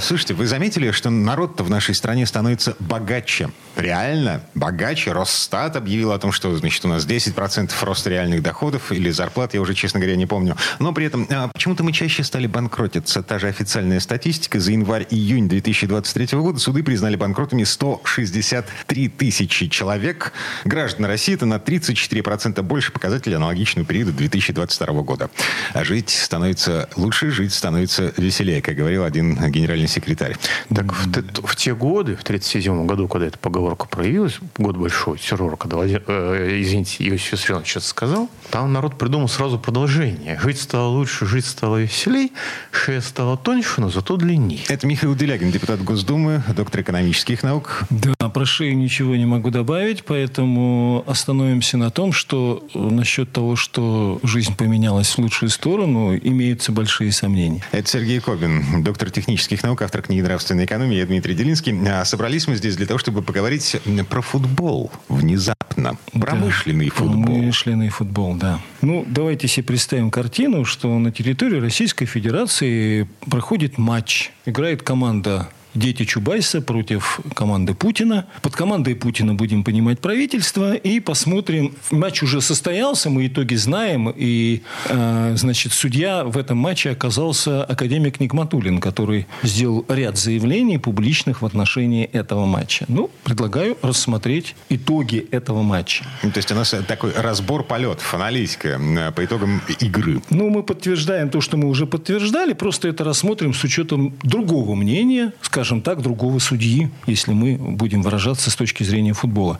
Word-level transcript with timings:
Слушайте, 0.00 0.34
вы 0.34 0.46
заметили, 0.46 0.90
что 0.90 1.10
народ-то 1.10 1.64
в 1.64 1.70
нашей 1.70 1.94
стране 1.94 2.26
становится 2.26 2.76
богаче? 2.78 3.50
Реально 3.76 4.42
богаче. 4.54 5.12
Росстат 5.12 5.76
объявил 5.76 6.12
о 6.12 6.18
том, 6.18 6.32
что, 6.32 6.54
значит, 6.56 6.84
у 6.84 6.88
нас 6.88 7.06
10% 7.06 7.72
рост 7.82 8.06
реальных 8.06 8.42
доходов 8.42 8.92
или 8.92 9.10
зарплат, 9.10 9.54
я 9.54 9.60
уже, 9.60 9.74
честно 9.74 10.00
говоря, 10.00 10.16
не 10.16 10.26
помню. 10.26 10.56
Но 10.78 10.92
при 10.92 11.06
этом 11.06 11.26
а, 11.30 11.48
почему-то 11.48 11.84
мы 11.84 11.92
чаще 11.92 12.24
стали 12.24 12.46
банкротиться. 12.46 13.22
Та 13.22 13.38
же 13.38 13.48
официальная 13.48 14.00
статистика 14.00 14.58
за 14.58 14.72
январь-июнь 14.72 15.48
2023 15.48 16.38
года 16.38 16.58
суды 16.58 16.82
признали 16.82 17.16
банкротами 17.16 17.64
163 17.64 19.08
тысячи 19.08 19.68
человек. 19.68 20.32
Граждан 20.64 21.06
России 21.06 21.34
это 21.34 21.46
на 21.46 21.56
34% 21.56 22.62
больше 22.62 22.92
показателей 22.92 23.36
аналогичного 23.36 23.86
периода 23.86 24.12
2022 24.12 25.02
года. 25.02 25.30
А 25.72 25.84
жить 25.84 26.10
становится 26.10 26.88
лучше, 26.96 27.30
жить 27.30 27.52
становится 27.52 28.12
веселее, 28.16 28.62
как 28.62 28.76
говорил 28.76 29.04
один 29.04 29.36
генеральный 29.50 29.88
секретарь. 29.90 30.36
Так 30.74 30.92
в, 30.92 31.12
те- 31.12 31.24
в 31.44 31.56
те 31.56 31.74
годы, 31.74 32.16
в 32.16 32.22
1937 32.22 32.86
году, 32.86 33.08
когда 33.08 33.26
эта 33.26 33.38
поговорка 33.38 33.86
проявилась, 33.86 34.38
год 34.56 34.76
большой 34.76 35.18
террора, 35.18 35.56
когда, 35.56 35.76
Владимир- 35.76 36.04
э, 36.06 36.58
извините, 36.62 37.06
Иосиф 37.08 37.32
Виссарионович 37.32 37.68
что-то 37.70 37.86
сказал, 37.86 38.30
там 38.50 38.72
народ 38.72 38.96
придумал 38.98 39.28
сразу 39.28 39.58
продолжение. 39.58 40.38
Жить 40.42 40.60
стало 40.60 40.88
лучше, 40.88 41.26
жить 41.26 41.44
стало 41.46 41.76
веселей, 41.82 42.32
шея 42.70 43.00
стала 43.00 43.36
тоньше, 43.36 43.80
но 43.80 43.90
зато 43.90 44.16
длинней. 44.16 44.64
Это 44.68 44.86
Михаил 44.86 45.14
Делягин, 45.14 45.50
депутат 45.50 45.82
Госдумы, 45.82 46.42
доктор 46.56 46.80
экономических 46.82 47.42
наук. 47.42 47.82
Да, 47.90 48.28
про 48.28 48.44
шею 48.44 48.76
ничего 48.76 49.16
не 49.16 49.26
могу 49.26 49.50
добавить, 49.50 50.04
поэтому 50.04 51.04
остановимся 51.06 51.76
на 51.76 51.90
том, 51.90 52.12
что 52.12 52.64
э, 52.74 52.78
насчет 52.78 53.32
того, 53.32 53.56
что 53.56 54.20
жизнь 54.22 54.54
поменялась 54.56 55.08
в 55.10 55.18
лучшую 55.18 55.50
сторону, 55.50 56.16
имеются 56.16 56.72
большие 56.72 57.12
сомнения. 57.12 57.64
Это 57.72 57.88
Сергей 57.88 58.20
Кобин, 58.20 58.82
доктор 58.82 59.10
технических 59.10 59.62
наук, 59.62 59.69
автор 59.78 60.02
книги 60.02 60.20
«Нравственная 60.20 60.64
экономия». 60.64 60.98
Я 60.98 61.06
Дмитрий 61.06 61.34
Делинский. 61.34 61.76
А 61.88 62.04
Собрались 62.04 62.46
мы 62.48 62.56
здесь 62.56 62.76
для 62.76 62.86
того, 62.86 62.98
чтобы 62.98 63.22
поговорить 63.22 63.76
про 64.08 64.20
футбол 64.20 64.90
внезапно. 65.08 65.96
Промышленный 66.12 66.88
Да, 66.88 66.94
футбол. 66.94 67.24
Промышленный 67.24 67.88
футбол, 67.88 68.34
да. 68.34 68.60
Ну, 68.82 69.04
давайте 69.06 69.48
себе 69.48 69.64
представим 69.64 70.10
картину, 70.10 70.64
что 70.64 70.98
на 70.98 71.12
территории 71.12 71.60
Российской 71.60 72.06
Федерации 72.06 73.08
проходит 73.30 73.78
матч. 73.78 74.32
Играет 74.46 74.82
команда 74.82 75.48
Дети 75.74 76.04
Чубайса 76.04 76.60
против 76.60 77.20
команды 77.34 77.74
Путина. 77.74 78.26
Под 78.42 78.54
командой 78.56 78.94
Путина 78.94 79.34
будем 79.34 79.64
понимать 79.64 80.00
правительство. 80.00 80.74
И 80.74 81.00
посмотрим. 81.00 81.74
Матч 81.90 82.22
уже 82.22 82.40
состоялся, 82.40 83.10
мы 83.10 83.26
итоги 83.26 83.54
знаем. 83.54 84.12
И, 84.16 84.62
э, 84.88 85.34
значит, 85.36 85.72
судья 85.72 86.24
в 86.24 86.36
этом 86.36 86.58
матче 86.58 86.90
оказался 86.90 87.64
академик 87.64 88.20
Никматулин, 88.20 88.80
который 88.80 89.26
сделал 89.42 89.84
ряд 89.88 90.18
заявлений 90.18 90.78
публичных 90.78 91.42
в 91.42 91.46
отношении 91.46 92.04
этого 92.04 92.46
матча. 92.46 92.84
Ну, 92.88 93.10
предлагаю 93.24 93.78
рассмотреть 93.82 94.56
итоги 94.68 95.26
этого 95.30 95.62
матча. 95.62 96.04
Ну, 96.22 96.30
То 96.30 96.38
есть 96.38 96.50
у 96.50 96.54
нас 96.54 96.74
такой 96.86 97.12
разбор 97.12 97.62
полетов, 97.64 98.12
аналитика 98.14 98.80
по 99.14 99.24
итогам 99.24 99.62
игры. 99.80 100.20
Ну, 100.30 100.50
мы 100.50 100.62
подтверждаем 100.62 101.30
то, 101.30 101.40
что 101.40 101.56
мы 101.56 101.68
уже 101.68 101.86
подтверждали, 101.86 102.52
просто 102.52 102.88
это 102.88 103.04
рассмотрим 103.04 103.54
с 103.54 103.62
учетом 103.64 104.14
другого 104.22 104.74
мнения, 104.74 105.32
скажем 105.60 105.82
так, 105.82 106.00
другого 106.00 106.38
судьи, 106.38 106.88
если 107.04 107.32
мы 107.32 107.56
будем 107.56 108.00
выражаться 108.00 108.50
с 108.50 108.56
точки 108.56 108.82
зрения 108.82 109.12
футбола. 109.12 109.58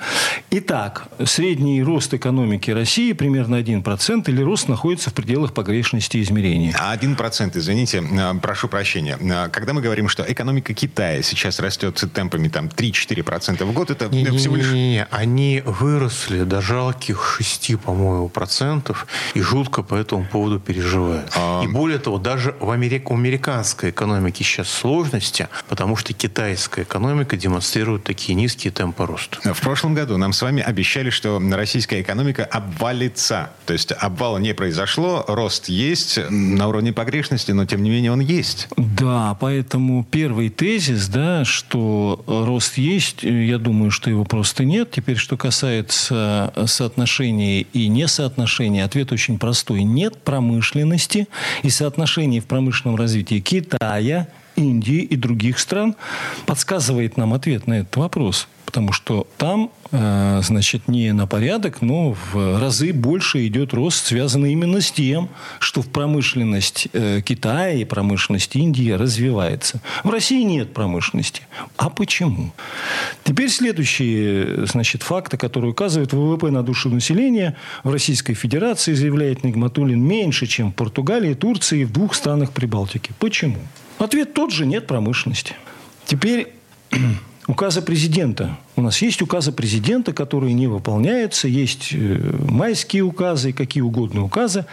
Итак, 0.51 1.09
средний 1.27 1.83
рост 1.83 2.15
экономики 2.15 2.71
России 2.71 3.13
примерно 3.13 3.57
1%, 3.57 4.31
или 4.31 4.43
рост 4.43 4.67
находится 4.69 5.11
в 5.11 5.13
пределах 5.13 5.53
погрешности 5.53 6.23
измерения. 6.23 6.75
А 6.81 6.97
1%, 6.97 7.59
извините, 7.59 8.03
э, 8.03 8.35
прошу 8.41 8.69
прощения. 8.69 9.19
Э, 9.21 9.51
Когда 9.51 9.75
мы 9.75 9.83
говорим, 9.83 10.09
что 10.09 10.25
экономика 10.27 10.73
Китая 10.73 11.23
сейчас 11.23 11.61
растет 11.61 12.03
темпами 12.15 12.49
там 12.49 12.69
3-4% 12.69 13.63
в 13.67 13.73
год, 13.75 13.91
это 13.91 14.07
э, 14.07 14.37
всего 14.39 14.57
лишь... 14.57 14.73
Не-не-не, 14.73 15.07
они 15.11 15.63
выросли 15.67 16.45
до 16.45 16.63
жалких 16.63 17.37
6, 17.39 17.79
по-моему, 17.79 18.31
процентов 18.31 19.07
и 19.35 19.43
жутко 19.43 19.83
по 19.83 19.97
этому 19.97 20.25
поводу 20.25 20.59
переживают. 20.61 21.31
А. 21.37 21.63
И 21.63 21.67
более 21.67 21.99
того, 21.99 22.17
даже 22.17 22.55
в 22.59 22.71
Америк- 22.71 23.11
у 23.11 23.15
американской 23.15 23.91
экономики 23.91 24.43
сейчас 24.43 24.71
сложности, 24.71 25.49
потому 25.69 25.90
что 25.97 26.13
китайская 26.13 26.83
экономика 26.83 27.37
демонстрирует 27.37 28.05
такие 28.05 28.35
низкие 28.35 28.73
темпы 28.73 29.07
роста. 29.07 29.55
В 29.55 29.61
прошлом 29.61 29.95
году 29.95 30.17
нам 30.17 30.33
с 30.33 30.43
вами 30.43 30.63
обещали, 30.63 31.11
что 31.11 31.41
российская 31.53 32.01
экономика 32.01 32.45
обвалится. 32.45 33.51
То 33.67 33.73
есть 33.73 33.93
обвала 33.93 34.39
не 34.39 34.55
произошло, 34.55 35.25
рост 35.29 35.69
есть 35.69 36.19
на 36.31 36.69
уровне 36.69 36.93
погрешности, 36.93 37.53
но 37.53 37.65
тем 37.67 37.83
не 37.83 37.91
менее 37.91 38.13
он 38.13 38.21
есть. 38.21 38.69
Да, 38.77 39.37
поэтому 39.41 40.05
первый 40.11 40.51
тезис, 40.51 41.09
да, 41.09 41.45
что 41.45 42.23
э, 42.27 42.45
рост 42.47 42.77
есть, 42.79 43.25
э, 43.25 43.45
я 43.45 43.59
думаю, 43.59 43.91
что 43.91 44.11
его 44.11 44.25
просто 44.25 44.65
нет. 44.65 44.91
Теперь, 44.91 45.17
что 45.17 45.37
касается 45.37 46.53
э, 46.55 46.67
соотношения 46.67 47.63
и 47.63 47.89
несоотношения, 47.89 48.85
ответ 48.85 49.13
очень 49.13 49.39
простой. 49.39 49.83
Нет 49.85 50.23
промышленности 50.23 51.29
и 51.63 51.71
соотношений 51.71 52.41
в 52.41 52.47
промышленном 52.47 52.97
развитии 52.97 53.41
Китая, 53.41 54.29
Индии 54.61 55.03
и 55.03 55.17
других 55.17 55.59
стран 55.59 55.97
подсказывает 56.47 57.17
нам 57.17 57.35
ответ 57.35 57.67
на 57.67 57.81
этот 57.81 57.97
вопрос. 57.97 58.49
Потому 58.71 58.93
что 58.93 59.27
там, 59.37 59.73
э, 59.91 60.43
значит, 60.45 60.87
не 60.87 61.13
на 61.13 61.27
порядок, 61.27 61.83
но 61.83 62.13
в 62.13 62.61
разы 62.61 62.93
больше 62.93 63.45
идет 63.49 63.75
рост, 63.75 64.07
связанный 64.07 64.53
именно 64.53 64.81
с 64.81 64.93
тем, 64.93 65.29
что 65.59 65.83
в 65.83 65.89
промышленность 65.89 66.87
э, 66.93 67.21
Китая 67.21 67.73
и 67.73 67.85
промышленность 67.85 68.55
Индии 68.55 68.93
развивается. 68.93 69.81
В 70.05 70.11
России 70.11 70.45
нет 70.45 70.73
промышленности. 70.73 71.43
А 71.79 71.91
почему? 71.91 72.53
Теперь 73.25 73.49
следующие, 73.49 74.67
значит, 74.67 75.03
факты, 75.03 75.37
которые 75.37 75.73
указывают 75.73 76.13
ВВП 76.13 76.53
на 76.53 76.63
душу 76.63 76.91
населения 76.91 77.57
в 77.83 77.91
Российской 77.91 78.35
Федерации, 78.35 78.95
заявляет 78.95 79.43
Нигматуллин, 79.43 80.01
меньше, 80.01 80.47
чем 80.47 80.71
в 80.71 80.77
Португалии, 80.77 81.35
Турции 81.35 81.81
и 81.81 81.85
в 81.85 81.91
двух 81.91 82.15
странах 82.15 82.53
Прибалтики. 82.53 83.13
Почему? 83.19 83.59
Ответ 84.01 84.33
тот 84.33 84.51
же– 84.51 84.65
нет 84.67 84.87
промышленности. 84.87 85.55
Теперь 86.07 86.55
указы 87.47 87.83
президента. 87.83 88.57
У 88.75 88.81
нас 88.81 89.03
есть 89.03 89.21
указы 89.21 89.53
президента, 89.53 90.15
которые 90.15 90.55
не 90.55 90.69
выполняются, 90.69 91.49
есть 91.49 91.91
э, 91.93 92.19
майские 92.49 93.03
указы 93.03 93.51
и 93.51 93.53
какие 93.53 93.83
угодно 93.83 94.25
указы, 94.25 94.65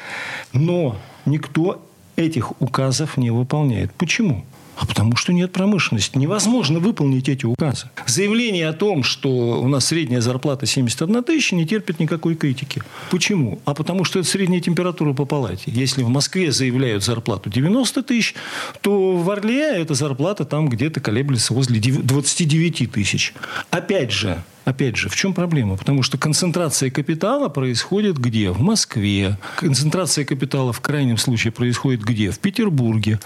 но 0.54 0.96
никто 1.26 1.86
этих 2.16 2.60
указов 2.62 3.18
не 3.18 3.30
выполняет. 3.30 3.92
Почему? 3.98 4.46
А 4.78 4.86
потому 4.86 5.16
что 5.16 5.34
нет 5.34 5.52
промышленности. 5.52 6.18
Невозможно 6.18 6.80
выполнить 6.80 7.28
эти 7.28 7.46
указы. 7.46 7.90
Заявление 8.06 8.70
о 8.70 8.74
том, 8.74 9.04
что 9.04 9.30
у 9.30 9.68
нас 9.68 9.86
средняя 9.86 10.22
зарплата 10.22 10.68
71 10.68 11.24
тысяча, 11.24 11.56
не 11.56 11.66
терпит 11.66 12.00
никакой 12.00 12.36
критики. 12.36 12.84
Почему? 13.10 13.60
А 13.66 13.74
потому 13.74 14.04
что 14.04 14.20
это 14.20 14.28
средняя 14.28 14.62
температура 14.62 15.14
по 15.14 15.26
палате. 15.26 15.72
Если 15.72 16.04
в 16.04 16.10
Москве 16.10 16.52
заявляют 16.52 17.04
зарплату 17.04 17.50
90 17.50 18.04
тысяч, 18.04 18.36
то 18.82 19.18
в 19.18 19.30
Орле 19.32 19.82
эта 19.82 19.96
зарплата 19.96 20.46
там 20.46 20.70
где-то 20.70 21.00
колеблется 21.00 21.54
возле 21.56 21.80
29 21.80 22.92
тысяч. 22.92 23.34
Опять 23.72 24.12
же, 24.12 24.44
Опять 24.68 24.98
же, 24.98 25.08
в 25.08 25.16
чем 25.16 25.34
проблема? 25.34 25.78
Потому 25.78 26.04
что 26.04 26.18
концентрация 26.18 26.90
капитала 26.90 27.48
происходит 27.48 28.18
где? 28.18 28.52
В 28.52 28.60
Москве. 28.60 29.38
Концентрация 29.56 30.26
капитала 30.26 30.74
в 30.74 30.82
крайнем 30.82 31.18
случае 31.18 31.54
происходит 31.54 32.02
где? 32.02 32.32
В 32.32 32.40
Петербурге. 32.40 33.18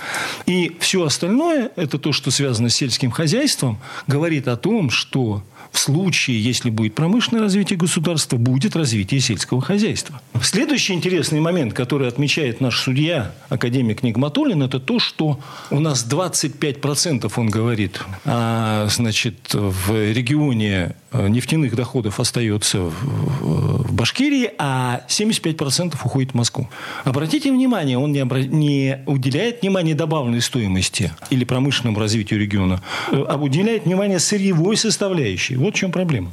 И 0.46 0.78
все 0.80 1.04
остальное, 1.04 1.72
это 1.76 1.98
то, 1.98 2.14
что 2.14 2.30
связано 2.30 2.70
с 2.70 2.76
сельским 2.76 3.10
хозяйством, 3.10 3.80
говорит 4.06 4.48
о 4.48 4.56
том, 4.56 4.92
что 4.92 5.42
в 5.72 5.80
случае, 5.80 6.44
если 6.44 6.70
будет 6.70 6.94
промышленное 6.94 7.42
развитие 7.42 7.78
государства, 7.78 8.38
будет 8.38 8.76
развитие 8.76 9.20
сельского 9.20 9.62
хозяйства. 9.62 10.22
Следующий 10.44 10.94
интересный 10.94 11.40
момент, 11.40 11.74
который 11.74 12.08
отмечает 12.08 12.62
наш 12.62 12.80
судья, 12.80 13.34
академик 13.50 14.04
Нигматуллин, 14.04 14.62
это 14.62 14.80
то, 14.80 15.00
что 15.00 15.40
у 15.72 15.80
нас 15.80 16.06
25%, 16.08 17.32
он 17.36 17.50
говорит, 17.50 18.00
а, 18.26 18.86
значит, 18.90 19.54
в 19.54 20.12
регионе 20.12 20.96
нефтяных 21.14 21.76
доходов 21.76 22.20
остается 22.20 22.80
в, 22.80 23.92
Башкирии, 23.92 24.52
а 24.58 25.02
75% 25.08 25.96
уходит 26.04 26.32
в 26.32 26.34
Москву. 26.36 26.70
Обратите 27.04 27.52
внимание, 27.52 27.98
он 27.98 28.12
не, 28.12 28.20
обра- 28.20 28.48
не 28.48 29.04
уделяет 29.06 29.62
внимания 29.62 29.94
добавленной 29.94 30.42
стоимости 30.42 31.12
или 31.30 31.44
промышленному 31.44 32.00
развитию 32.00 32.40
региона, 32.40 32.82
э, 33.12 33.26
а 33.28 33.38
уделяет 33.38 33.86
внимание 33.86 34.20
сырьевой 34.20 34.78
составляющей. 34.78 35.56
Вот 35.56 35.76
в 35.76 35.78
чем 35.78 35.92
проблема. 35.92 36.32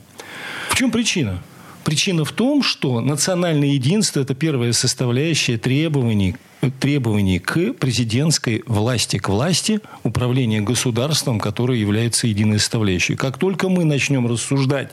В 0.70 0.76
чем 0.76 0.90
причина? 0.90 1.42
Причина 1.84 2.24
в 2.24 2.32
том, 2.32 2.62
что 2.62 3.00
национальное 3.00 3.68
единство– 3.68 4.20
это 4.22 4.34
первая 4.34 4.72
составляющая 4.72 5.58
требований 5.58 6.36
требований 6.80 7.38
к 7.38 7.72
президентской 7.74 8.62
власти, 8.66 9.18
к 9.18 9.28
власти 9.28 9.80
управления 10.02 10.60
государством, 10.60 11.38
которое 11.38 11.78
является 11.78 12.26
единой 12.26 12.58
составляющей. 12.58 13.16
Как 13.16 13.38
только 13.38 13.68
мы 13.68 13.84
начнем 13.84 14.26
рассуждать 14.26 14.90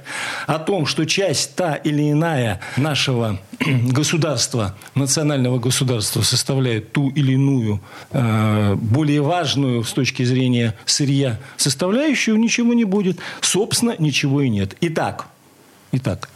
о 0.48 0.60
том, 0.60 0.86
что 0.86 1.06
часть 1.06 1.56
та 1.56 1.76
или 1.76 2.12
иная 2.12 2.62
нашего 2.78 3.40
государства, 3.60 4.76
национального 4.94 5.60
государства 5.60 6.22
составляет 6.22 6.92
ту 6.92 7.10
или 7.10 7.34
иную 7.34 7.82
э, 8.12 8.76
более 8.76 9.22
важную 9.22 9.84
с 9.84 9.94
точки 9.94 10.24
зрения 10.24 10.76
сырья 10.86 11.40
составляющую, 11.58 12.38
ничего 12.38 12.74
не 12.74 12.86
будет. 12.86 13.20
Собственно, 13.42 13.96
ничего 13.98 14.42
и 14.42 14.50
нет. 14.50 14.76
Итак, 14.82 15.28
итак, 15.92 16.30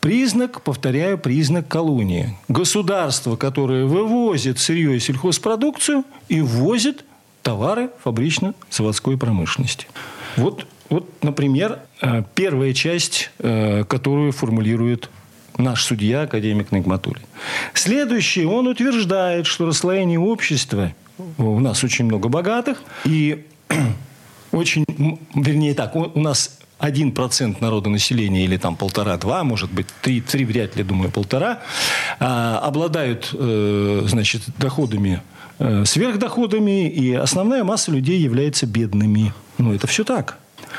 Признак, 0.00 0.62
повторяю, 0.62 1.18
признак 1.18 1.68
колонии. 1.68 2.34
Государство, 2.48 3.36
которое 3.36 3.84
вывозит 3.84 4.58
сырье 4.58 4.96
и 4.96 5.00
сельхозпродукцию 5.00 6.04
и 6.28 6.40
ввозит 6.40 7.04
товары 7.42 7.90
фабрично-заводской 8.02 9.18
промышленности. 9.18 9.86
Вот, 10.36 10.66
вот, 10.88 11.06
например, 11.22 11.80
э, 12.00 12.22
первая 12.34 12.72
часть, 12.72 13.30
э, 13.40 13.84
которую 13.84 14.32
формулирует 14.32 15.10
наш 15.58 15.84
судья, 15.84 16.22
академик 16.22 16.72
Нагматуллин. 16.72 17.22
Следующее, 17.74 18.48
он 18.48 18.68
утверждает, 18.68 19.46
что 19.46 19.66
расслоение 19.66 20.18
общества, 20.18 20.94
у 21.36 21.60
нас 21.60 21.84
очень 21.84 22.06
много 22.06 22.30
богатых, 22.30 22.82
и 23.04 23.44
очень, 24.52 24.86
вернее 25.34 25.74
так, 25.74 25.94
у 25.94 26.18
нас 26.18 26.59
один 26.80 27.12
процент 27.12 27.60
народа 27.60 27.90
населения 27.90 28.44
или 28.44 28.56
там 28.56 28.74
полтора-два, 28.74 29.44
может 29.44 29.70
быть, 29.70 29.86
три, 30.02 30.20
три 30.20 30.44
вряд 30.44 30.76
ли, 30.76 30.82
думаю, 30.82 31.10
полтора, 31.10 31.60
а, 32.18 32.58
обладают, 32.58 33.30
э, 33.34 34.02
значит, 34.06 34.42
доходами 34.58 35.20
э, 35.58 35.84
сверхдоходами, 35.84 36.88
и 36.88 37.12
основная 37.12 37.64
масса 37.64 37.92
людей 37.92 38.18
является 38.18 38.66
бедными. 38.66 39.34
Ну, 39.58 39.74
это 39.74 39.86
все 39.86 40.04
так. 40.04 40.38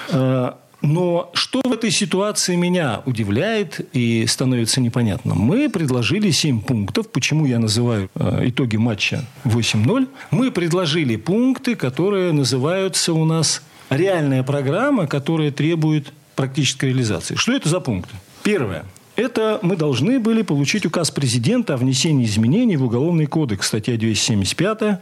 Э, 0.09 0.53
но 0.81 1.29
что 1.35 1.61
в 1.63 1.71
этой 1.71 1.91
ситуации 1.91 2.55
меня 2.55 3.03
удивляет 3.05 3.79
и 3.93 4.25
становится 4.25 4.81
непонятным? 4.81 5.37
Мы 5.37 5.69
предложили 5.69 6.31
7 6.31 6.61
пунктов. 6.61 7.11
Почему 7.11 7.45
я 7.45 7.59
называю 7.59 8.09
итоги 8.15 8.77
матча 8.77 9.23
8-0? 9.43 10.07
Мы 10.31 10.49
предложили 10.49 11.17
пункты, 11.17 11.75
которые 11.75 12.31
называются 12.31 13.13
у 13.13 13.25
нас 13.25 13.61
реальная 13.91 14.41
программа, 14.41 15.05
которая 15.05 15.51
требует 15.51 16.11
практической 16.35 16.85
реализации. 16.85 17.35
Что 17.35 17.53
это 17.53 17.69
за 17.69 17.79
пункты? 17.79 18.15
Первое. 18.41 18.85
Это 19.15 19.59
мы 19.61 19.75
должны 19.75 20.19
были 20.19 20.41
получить 20.41 20.85
указ 20.85 21.11
президента 21.11 21.73
о 21.73 21.77
внесении 21.77 22.25
изменений 22.25 22.77
в 22.77 22.85
Уголовный 22.85 23.27
кодекс, 23.27 23.67
статья 23.67 23.97
275 23.97 25.01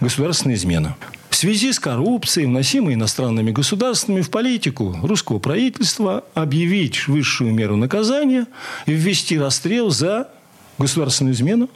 «Государственная 0.00 0.56
измена». 0.56 0.96
В 1.28 1.36
связи 1.36 1.72
с 1.72 1.78
коррупцией, 1.78 2.46
вносимой 2.46 2.94
иностранными 2.94 3.50
государствами 3.50 4.22
в 4.22 4.30
политику 4.30 4.96
русского 5.02 5.38
правительства, 5.38 6.24
объявить 6.34 7.06
высшую 7.06 7.54
меру 7.54 7.76
наказания 7.76 8.46
и 8.86 8.92
ввести 8.92 9.38
расстрел 9.38 9.90
за 9.90 10.28
государственную 10.78 11.34
измену 11.34 11.70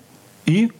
и 0.46 0.72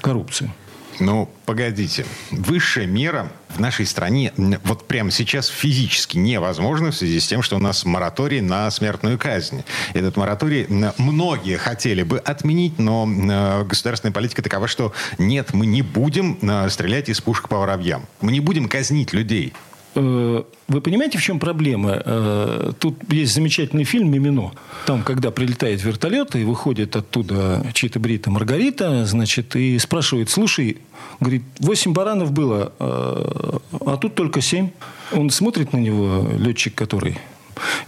коррупцию. 0.00 0.52
Ну, 0.98 1.30
погодите. 1.46 2.04
Высшая 2.30 2.86
мера 2.86 3.30
в 3.48 3.60
нашей 3.60 3.86
стране 3.86 4.32
вот 4.64 4.86
прямо 4.86 5.10
сейчас 5.10 5.48
физически 5.48 6.18
невозможно 6.18 6.90
в 6.90 6.96
связи 6.96 7.20
с 7.20 7.26
тем, 7.26 7.42
что 7.42 7.56
у 7.56 7.58
нас 7.58 7.84
мораторий 7.84 8.40
на 8.40 8.70
смертную 8.70 9.18
казнь. 9.18 9.64
Этот 9.94 10.16
мораторий 10.16 10.66
многие 10.98 11.56
хотели 11.56 12.02
бы 12.02 12.18
отменить, 12.18 12.78
но 12.78 13.08
э, 13.08 13.64
государственная 13.64 14.12
политика 14.12 14.42
такова, 14.42 14.68
что 14.68 14.92
нет, 15.18 15.52
мы 15.52 15.66
не 15.66 15.82
будем 15.82 16.38
э, 16.42 16.68
стрелять 16.68 17.08
из 17.08 17.20
пушек 17.20 17.48
по 17.48 17.58
воробьям. 17.58 18.06
Мы 18.20 18.32
не 18.32 18.40
будем 18.40 18.68
казнить 18.68 19.12
людей. 19.12 19.52
Э, 19.94 20.42
вы 20.68 20.80
понимаете, 20.80 21.18
в 21.18 21.22
чем 21.22 21.38
проблема? 21.38 22.02
Э, 22.04 22.72
тут 22.78 22.96
есть 23.12 23.34
замечательный 23.34 23.84
фильм 23.84 24.10
«Мимино». 24.10 24.52
Там, 24.86 25.02
когда 25.02 25.30
прилетает 25.30 25.82
вертолет, 25.82 26.36
и 26.36 26.44
выходит 26.44 26.96
оттуда 26.96 27.66
Чита 27.72 27.98
Брита 27.98 28.30
Маргарита, 28.30 29.04
значит, 29.04 29.56
и 29.56 29.78
спрашивает, 29.78 30.30
слушай, 30.30 30.78
говорит, 31.18 31.42
восемь 31.58 31.92
баранов 31.92 32.30
было, 32.32 32.72
э, 32.78 33.58
а 33.86 33.96
тут 34.00 34.14
только 34.14 34.40
семь. 34.40 34.70
Он 35.12 35.30
смотрит 35.30 35.72
на 35.72 35.78
него, 35.78 36.26
летчик 36.38 36.74
который, 36.74 37.18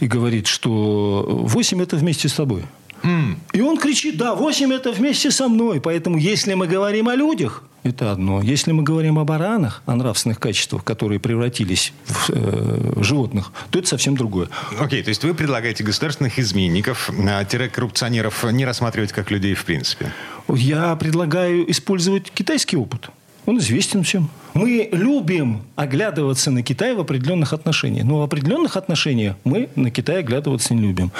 и 0.01 0.07
говорит, 0.07 0.49
что 0.49 1.25
восемь– 1.29 1.81
это 1.83 1.97
вместе 1.97 2.29
с 2.29 2.35
тобой. 2.35 2.65
Mm. 3.03 3.37
И 3.53 3.61
он 3.61 3.79
кричит, 3.79 4.17
да, 4.17 4.35
восемь– 4.35 4.73
это 4.75 4.93
вместе 4.93 5.31
со 5.31 5.49
мной. 5.49 5.81
Поэтому, 5.81 6.19
если 6.19 6.55
мы 6.55 6.67
говорим 6.67 7.09
о 7.09 7.15
людях, 7.15 7.65
это 7.83 8.13
одно. 8.13 8.41
Если 8.43 8.73
мы 8.73 8.83
говорим 8.83 9.19
о 9.19 9.25
баранах, 9.25 9.83
о 9.87 9.95
нравственных 9.95 10.39
качествах, 10.39 10.85
которые 10.85 11.19
превратились 11.19 11.93
в, 12.05 12.31
э, 12.31 13.03
животных, 13.03 13.53
то 13.71 13.79
это 13.79 13.89
совсем 13.89 14.17
другое. 14.17 14.49
Окей, 14.79 15.01
okay, 15.01 15.03
то 15.03 15.09
есть 15.09 15.25
вы 15.25 15.35
предлагаете 15.35 15.83
государственных 15.85 16.39
изменников, 16.39 17.11
а, 17.11 17.45
коррупционеров 17.45 18.45
не 18.53 18.65
рассматривать 18.65 19.13
как 19.13 19.31
людей 19.31 19.55
в 19.55 19.65
принципе? 19.65 20.13
Я 20.49 20.95
предлагаю 20.97 21.71
использовать 21.71 22.31
китайский 22.31 22.77
опыт. 22.77 23.11
Он 23.47 23.59
известен 23.59 24.05
всем. 24.05 24.31
Мы 24.55 24.89
любим 24.93 25.63
оглядываться 25.77 26.51
на 26.51 26.63
Китай 26.63 26.95
в 26.95 27.01
определенных 27.01 27.53
отношениях. 27.53 28.05
Но 28.05 28.19
в 28.19 28.23
определенных 28.23 28.77
отношениях 28.77 29.37
мы 29.45 29.71
на 29.77 29.91
Китай 29.91 30.19
оглядываться 30.21 30.75
не 30.75 30.83
любим. 30.83 31.11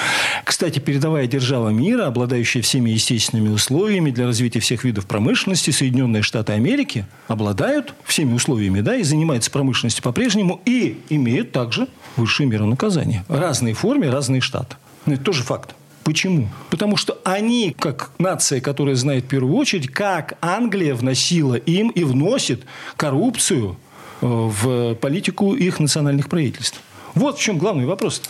Кстати, 0.45 0.79
передовая 0.79 1.27
держава 1.27 1.71
мира, 1.71 2.07
обладающая 2.07 2.63
всеми 2.63 2.91
естественными 2.91 3.49
условиями 3.49 4.11
для 4.11 4.27
развития 4.27 4.61
всех 4.61 4.85
видов 4.85 5.07
промышленности, 5.07 5.71
Соединенные 5.71 6.23
Штаты 6.23 6.53
Америки, 6.53 7.07
обладают 7.29 7.95
всеми 8.05 8.35
условиями 8.35 8.81
да, 8.81 8.97
и 8.97 9.03
занимаются 9.03 9.51
промышленностью 9.51 10.03
по-прежнему 10.03 10.61
и 10.67 11.01
имеют 11.09 11.53
также 11.53 11.89
высшую 12.17 12.49
меру 12.49 12.67
наказания. 12.67 13.25
Разные 13.29 13.75
форме, 13.75 14.11
разные 14.11 14.41
штаты. 14.41 14.77
Но 15.07 15.15
это 15.15 15.25
тоже 15.25 15.43
факт. 15.43 15.75
Почему? 16.05 16.49
Потому 16.71 16.97
что 16.97 17.19
они, 17.25 17.75
как 17.79 18.11
нация, 18.19 18.61
которая 18.61 18.97
знает 18.97 19.25
в 19.25 19.29
первую 19.29 19.55
очередь, 19.57 19.89
как 19.89 20.37
Англия 20.41 20.95
вносила 20.95 21.55
им 21.55 21.89
и 21.91 22.05
вносит 22.05 22.65
коррупцию 22.97 23.77
э, 24.21 24.27
в 24.27 24.95
политику 24.97 25.55
их 25.55 25.81
национальных 25.81 26.29
правительств. 26.29 26.81
Вот 27.15 27.39
в 27.39 27.43
чем 27.43 27.59
главный 27.59 27.87
вопрос. 27.87 28.23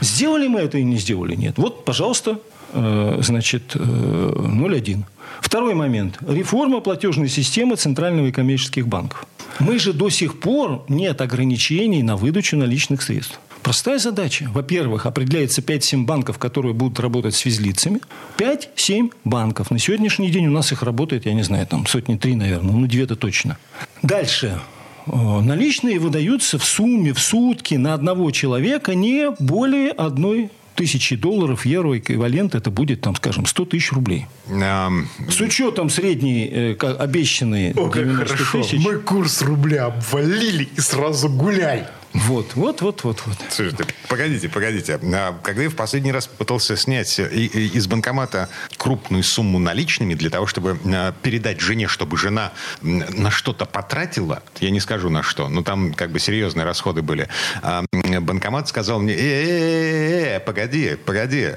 Сделали 0.00 0.48
мы 0.48 0.60
это 0.60 0.78
и 0.78 0.84
не 0.84 0.96
сделали? 0.96 1.34
Нет. 1.34 1.54
Вот, 1.56 1.84
пожалуйста, 1.84 2.40
э, 2.72 3.18
значит, 3.22 3.76
0,1. 3.76 5.00
Э, 5.00 5.02
Второй 5.40 5.74
момент. 5.74 6.18
Реформа 6.26 6.80
платежной 6.80 7.28
системы 7.28 7.76
центрального 7.76 8.26
и 8.26 8.32
коммерческих 8.32 8.88
банков. 8.88 9.26
Мы 9.58 9.78
же 9.78 9.92
до 9.92 10.10
сих 10.10 10.40
пор 10.40 10.84
нет 10.88 11.20
ограничений 11.20 12.02
на 12.02 12.16
выдачу 12.16 12.56
наличных 12.56 13.02
средств. 13.02 13.38
Простая 13.62 13.98
задача. 13.98 14.48
Во-первых, 14.52 15.06
определяется 15.06 15.60
5-7 15.60 16.04
банков, 16.04 16.38
которые 16.38 16.74
будут 16.74 16.98
работать 17.00 17.34
с 17.34 17.38
физлицами. 17.38 18.00
5-7 18.38 19.12
банков. 19.24 19.70
На 19.70 19.78
сегодняшний 19.78 20.30
день 20.30 20.46
у 20.46 20.50
нас 20.50 20.72
их 20.72 20.82
работает, 20.82 21.26
я 21.26 21.34
не 21.34 21.42
знаю, 21.42 21.66
там 21.66 21.86
сотни 21.86 22.16
три, 22.16 22.34
наверное. 22.34 22.72
Ну, 22.72 22.86
две-то 22.86 23.16
точно. 23.16 23.58
Дальше. 24.02 24.60
Наличные 25.06 25.98
выдаются 25.98 26.58
в 26.58 26.64
сумме 26.64 27.12
в 27.12 27.20
сутки 27.20 27.74
на 27.74 27.94
одного 27.94 28.30
человека 28.30 28.94
не 28.94 29.30
более 29.38 29.90
одной 29.90 30.50
тысячи 30.74 31.14
долларов, 31.14 31.66
евро, 31.66 31.98
эквивалент, 31.98 32.54
это 32.54 32.70
будет, 32.70 33.02
там, 33.02 33.14
скажем, 33.14 33.44
100 33.44 33.64
тысяч 33.66 33.92
рублей. 33.92 34.26
Um... 34.48 35.04
С 35.28 35.38
учетом 35.40 35.90
средней 35.90 36.48
э, 36.50 36.74
обещанной 36.74 37.72
О, 37.72 37.90
как 37.90 38.10
хорошо. 38.14 38.62
Тысяч. 38.62 38.82
Мы 38.82 38.96
курс 38.96 39.42
рубля 39.42 39.86
обвалили 39.86 40.68
и 40.74 40.80
сразу 40.80 41.28
гуляй. 41.28 41.84
Вот, 42.12 42.54
вот, 42.54 42.82
вот, 42.82 43.04
вот, 43.04 43.22
вот. 43.24 43.36
Слушайте, 43.50 43.84
погодите, 44.08 44.48
погодите. 44.48 44.98
А 45.14 45.38
когда 45.42 45.62
я 45.62 45.70
в 45.70 45.76
последний 45.76 46.10
раз 46.10 46.26
пытался 46.26 46.76
снять 46.76 47.18
из 47.18 47.86
банкомата 47.86 48.48
крупную 48.76 49.22
сумму 49.22 49.58
наличными 49.58 50.14
для 50.14 50.28
того, 50.28 50.46
чтобы 50.46 50.78
а, 50.86 51.12
передать 51.22 51.60
жене, 51.60 51.86
чтобы 51.86 52.16
жена 52.16 52.52
на 52.82 53.30
что-то 53.30 53.64
потратила, 53.64 54.42
я 54.60 54.70
не 54.70 54.80
скажу 54.80 55.08
на 55.08 55.22
что, 55.22 55.48
но 55.48 55.62
там 55.62 55.94
как 55.94 56.10
бы 56.10 56.18
серьезные 56.18 56.64
расходы 56.64 57.02
были, 57.02 57.28
а, 57.62 57.84
банкомат 57.92 58.68
сказал 58.68 59.00
мне, 59.00 59.14
э-э-э, 59.14 60.40
погоди, 60.40 60.96
погоди, 60.96 61.50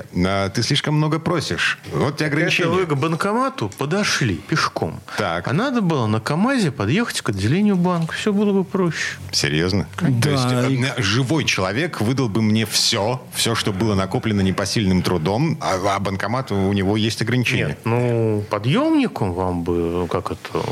ты 0.53 0.63
слишком 0.63 0.95
много 0.95 1.19
просишь. 1.19 1.79
Вот 1.91 2.17
тебе 2.17 2.27
ограничения. 2.27 2.69
Это 2.69 2.75
вы 2.75 2.86
к 2.86 2.93
банкомату 2.93 3.69
подошли 3.77 4.36
пешком. 4.36 5.00
Так. 5.17 5.48
А 5.48 5.53
надо 5.53 5.81
было 5.81 6.05
на 6.05 6.19
КАМАЗе 6.19 6.72
подъехать 6.72 7.22
к 7.22 7.29
отделению 7.29 7.75
банка. 7.75 8.13
Все 8.13 8.31
было 8.31 8.53
бы 8.53 8.63
проще. 8.63 9.17
Серьезно? 9.31 9.88
Да, 10.00 10.42
есть 10.51 10.71
и- 10.71 10.83
э, 10.85 11.01
живой 11.01 11.45
человек 11.45 12.01
выдал 12.01 12.29
бы 12.29 12.41
мне 12.41 12.65
все, 12.65 13.21
все, 13.33 13.55
что 13.55 13.71
было 13.73 13.95
накоплено 13.95 14.41
непосильным 14.41 15.01
трудом, 15.01 15.57
а, 15.62 15.79
а 15.95 16.00
банкомат 16.00 16.51
у 16.51 16.73
него 16.73 16.97
есть 16.97 17.21
ограничения. 17.21 17.67
Нет, 17.67 17.79
ну, 17.85 18.43
подъемником 18.50 19.33
вам 19.33 19.63
бы, 19.63 20.07
как 20.09 20.31
это, 20.31 20.63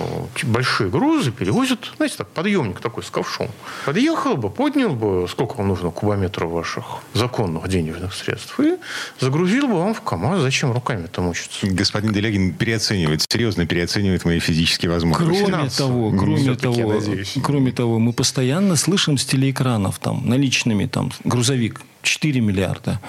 большие 0.43 0.89
грузы 0.89 1.31
перевозят, 1.31 1.91
знаете, 1.97 2.15
так, 2.17 2.27
подъемник 2.29 2.79
такой 2.79 3.03
с 3.03 3.09
ковшом. 3.09 3.47
Подъехал 3.85 4.35
бы, 4.37 4.49
поднял 4.49 4.89
бы, 4.95 5.27
сколько 5.29 5.55
вам 5.57 5.67
нужно 5.69 5.91
кубометров 5.91 6.51
ваших 6.51 6.85
законных 7.13 7.67
денежных 7.67 8.13
средств, 8.13 8.59
и 8.59 8.77
загрузил 9.19 9.67
бы 9.67 9.75
вам 9.79 9.93
в 9.93 10.01
КАМАЗ. 10.01 10.41
Зачем 10.41 10.71
руками-то 10.71 11.21
мучиться? 11.21 11.67
Господин 11.67 12.13
Делягин 12.13 12.53
переоценивает, 12.53 13.23
серьезно 13.29 13.65
переоценивает 13.65 14.25
мои 14.25 14.39
физические 14.39 14.91
возможности. 14.91 15.45
Кроме 15.45 15.69
того, 15.69 16.11
кроме 16.11 16.55
того, 16.55 17.01
кроме 17.43 17.71
того, 17.71 17.99
мы 17.99 18.13
постоянно 18.13 18.75
слышим 18.75 19.17
с 19.17 19.25
телеэкранов 19.61 19.99
там 19.99 20.27
наличными 20.27 20.85
там 20.85 21.11
грузовик 21.23 21.81
4 22.01 22.41
миллиарда. 22.41 22.99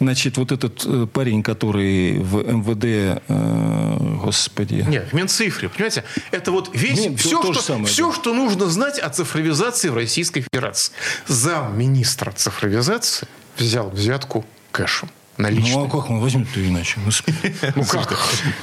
Значит, 0.00 0.36
вот 0.36 0.52
этот 0.52 0.84
э, 0.86 1.06
парень, 1.12 1.42
который 1.42 2.18
в 2.18 2.36
МВД, 2.36 3.20
э, 3.26 3.96
господи, 4.22 4.84
Нет, 4.88 5.08
в 5.10 5.12
Минцифре, 5.12 5.68
понимаете, 5.68 6.04
это 6.30 6.52
вот 6.52 6.70
весь, 6.72 7.00
Нет, 7.00 7.18
все, 7.18 7.42
то 7.42 7.52
что, 7.52 7.62
самое, 7.62 7.86
все 7.86 8.08
да. 8.08 8.14
что 8.14 8.32
нужно 8.32 8.66
знать 8.66 9.00
о 9.00 9.10
цифровизации 9.10 9.88
в 9.88 9.94
Российской 9.94 10.42
Федерации. 10.42 10.92
Замминистра 11.26 12.30
цифровизации 12.30 13.26
взял 13.56 13.90
взятку 13.90 14.46
кэшем. 14.70 15.10
Наличным. 15.38 15.82
ну 15.82 15.86
а 15.86 15.88
как 15.88 16.10
он 16.10 16.18
возьмет-то 16.20 16.66
иначе? 16.66 16.98
Господи. 17.04 17.54
Ну 17.76 17.84
как? 17.90 18.12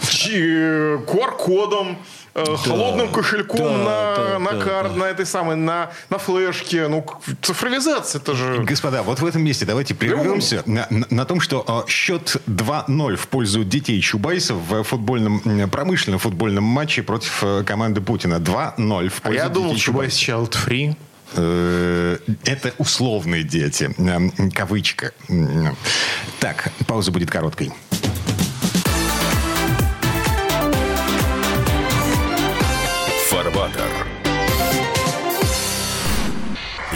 QR-кодом, 0.03 1.98
э, 2.36 2.44
холодным 2.58 3.10
кошельком 3.12 3.84
на, 3.86 5.05
этой 5.05 5.25
самой, 5.25 5.55
на, 5.55 5.91
на 6.10 6.17
флешке. 6.17 6.88
Ну, 6.89 7.05
цифровизация 7.41 8.22
это 8.22 8.36
же... 8.36 8.63
Господа, 8.63 9.03
вот 9.03 9.20
в 9.20 9.25
этом 9.25 9.41
месте 9.41 9.65
давайте 9.65 9.96
прервемся 9.96 10.63
на, 10.65 11.25
том, 11.25 11.39
что 11.39 11.63
э, 11.67 11.89
счет 11.89 12.36
2-0 12.48 13.15
в 13.15 13.27
пользу 13.29 13.63
детей 13.63 14.01
Чубайса 14.01 14.53
в 14.53 14.84
футбольном, 14.84 15.70
промышленном 15.70 16.20
футбольном 16.20 16.65
матче 16.65 17.03
против 17.03 17.41
э, 17.41 17.63
команды 17.65 18.01
Путина. 18.01 18.36
2-0 18.36 19.10
в 19.10 19.20
А 19.20 19.27
пользу 19.27 19.44
я 19.44 19.50
думал, 19.50 19.70
детей 19.70 19.82
Чубайс 19.82 20.13
child 20.13 20.51
free. 20.51 20.96
Э, 21.34 22.17
Это 22.46 22.74
условные 22.77 23.44
дети. 23.44 23.89
Э, 23.98 24.50
Кавычка. 24.53 25.12
Так, 26.39 26.72
пауза 26.88 27.12
будет 27.12 27.29
короткой. 27.32 27.72
Фарватер. 33.29 33.89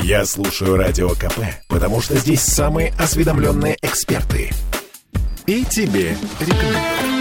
Я 0.04 0.26
слушаю 0.26 0.78
Радио 0.78 1.10
КП, 1.10 1.40
потому 1.68 2.02
что 2.02 2.16
здесь 2.18 2.42
самые 2.42 2.94
осведомленные 2.98 3.78
эксперты. 3.82 4.50
И 5.46 5.66
тебе 5.66 6.16
рекомендую. 6.40 7.19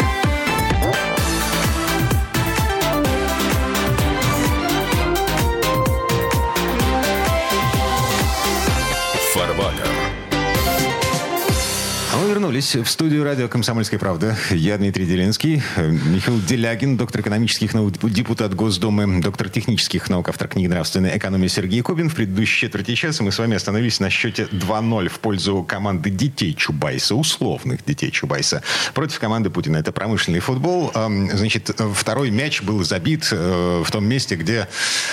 Вернулись 12.49 12.77
в 12.77 12.87
студию 12.89 13.25
радио 13.25 13.47
«Комсомольская 13.47 14.01
правда». 14.01 14.35
Я 14.51 14.79
Дмитрий 14.79 15.05
Делинский, 15.05 15.61
э, 15.77 15.91
Михаил 15.91 16.41
Делягин, 16.41 16.97
доктор 16.97 17.21
экономических 17.21 17.75
наук, 17.75 17.93
депутат 18.11 18.55
Госдумы, 18.55 19.21
доктор 19.21 19.51
технических 19.51 20.09
наук, 20.09 20.31
автор 20.31 20.49
книги 20.49 20.67
«Нравственная 20.67 21.19
экономия» 21.19 21.49
Сергей 21.51 21.83
Кобин. 21.83 22.09
В 22.09 22.15
предыдущей 22.15 22.61
четверти 22.63 22.95
часа 22.95 23.23
мы 23.23 23.33
с 23.33 23.39
вами 23.39 23.55
остановились 23.55 24.01
на 24.01 24.09
счете 24.09 24.49
2-0 24.51 25.09
в 25.11 25.19
пользу 25.21 25.63
команды 25.63 26.09
детей 26.09 26.55
Чубайса, 26.55 27.15
условных 27.17 27.85
детей 27.85 28.11
Чубайса, 28.11 28.63
против 28.95 29.19
команды 29.19 29.51
Путина. 29.51 29.77
Это 29.77 29.93
промышленный 29.93 30.41
футбол. 30.41 30.91
Ам, 30.95 31.29
Значит, 31.37 31.79
второй 31.95 32.31
мяч 32.31 32.63
был 32.63 32.83
забит 32.83 33.29
э, 33.31 33.83
в 33.85 33.91
том 33.91 34.07
месте, 34.07 34.37
где 34.37 34.69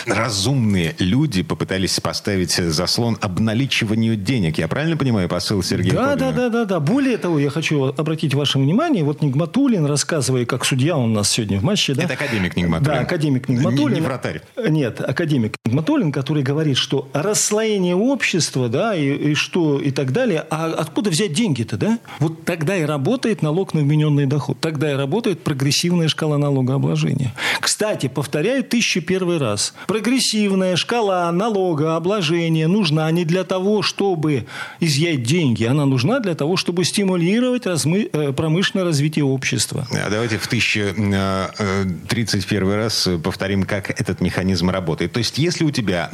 разумные 0.06 0.96
люди 1.00 1.44
попытались 1.44 2.00
поставить 2.00 2.54
заслон 2.56 3.18
обналичиванию 3.20 4.16
денег. 4.16 4.58
Я 4.58 4.70
правильно 4.70 4.96
понимаю 4.96 5.28
посыл 5.28 5.62
Сергея 5.62 5.94
Да, 5.94 6.12
Кобина? 6.14 6.32
да, 6.32 6.32
да, 6.32 6.50
да, 6.50 6.66
да. 6.66 6.80
Более 6.80 7.18
того, 7.26 7.40
я 7.40 7.50
хочу 7.50 7.86
обратить 7.86 8.36
ваше 8.36 8.60
внимание, 8.60 9.04
вот 9.04 9.24
Нигматулин, 9.24 9.88
рассказывая, 9.88 10.46
как 10.46 10.64
судья 10.64 10.96
он 10.96 11.10
у 11.10 11.14
нас 11.16 11.32
сегодня 11.32 11.60
в 11.60 11.64
матче, 11.64 11.96
да? 11.96 12.04
Это 12.04 12.14
академик 12.14 12.56
Нигматуллин. 12.56 12.96
Да, 12.96 13.00
академик 13.02 13.50
Нигматуллин. 13.50 13.96
Не- 13.96 14.00
не 14.02 14.06
вратарь. 14.06 14.42
Нет, 14.70 15.02
академик 15.02 15.56
Нигматуллин, 15.66 16.12
который 16.12 16.44
говорит, 16.44 16.78
что 16.78 17.10
расслоение 17.14 17.96
общества, 17.96 18.70
да, 18.70 18.96
и, 18.96 19.32
и 19.32 19.34
что, 19.34 19.80
и 19.80 19.90
так 19.90 20.12
далее, 20.12 20.46
а 20.52 20.68
откуда 20.78 21.10
взять 21.10 21.34
деньги-то, 21.34 21.78
да? 21.78 21.98
Вот 22.20 22.46
тогда 22.46 22.78
и 22.78 22.84
работает 22.84 23.42
налог 23.42 23.74
на 23.74 23.82
вмененный 23.82 24.28
доход, 24.28 24.60
тогда 24.60 24.92
и 24.92 24.96
работает 24.96 25.40
прогрессивная 25.44 26.08
шкала 26.08 26.38
налогообложения. 26.38 27.34
Кстати, 27.60 28.06
повторяю 28.06 28.64
тысячу 28.64 29.02
первый 29.02 29.40
раз. 29.40 29.74
Прогрессивная 29.88 30.76
шкала 30.76 31.32
налогообложения 31.32 32.68
нужна 32.68 33.10
не 33.10 33.26
для 33.26 33.44
того, 33.44 33.82
чтобы 33.82 34.46
изъять 34.80 35.24
деньги, 35.24 35.64
она 35.64 35.86
нужна 35.86 36.20
для 36.20 36.36
того, 36.36 36.56
чтобы 36.56 36.84
стимулировать 36.84 37.15
размы- 37.18 38.10
э, 38.12 38.34
промышленное 38.34 38.86
развитие 38.86 39.26
общества. 39.26 39.88
А 39.92 40.10
Давайте 40.10 40.38
в 40.38 40.48
1031 40.48 42.74
раз 42.74 43.10
повторим, 43.24 43.64
как 43.64 43.90
этот 43.90 44.22
механизм 44.22 44.70
работает. 44.70 45.12
То 45.12 45.20
есть, 45.20 45.38
если 45.38 45.64
у 45.64 45.72
тебя 45.72 46.10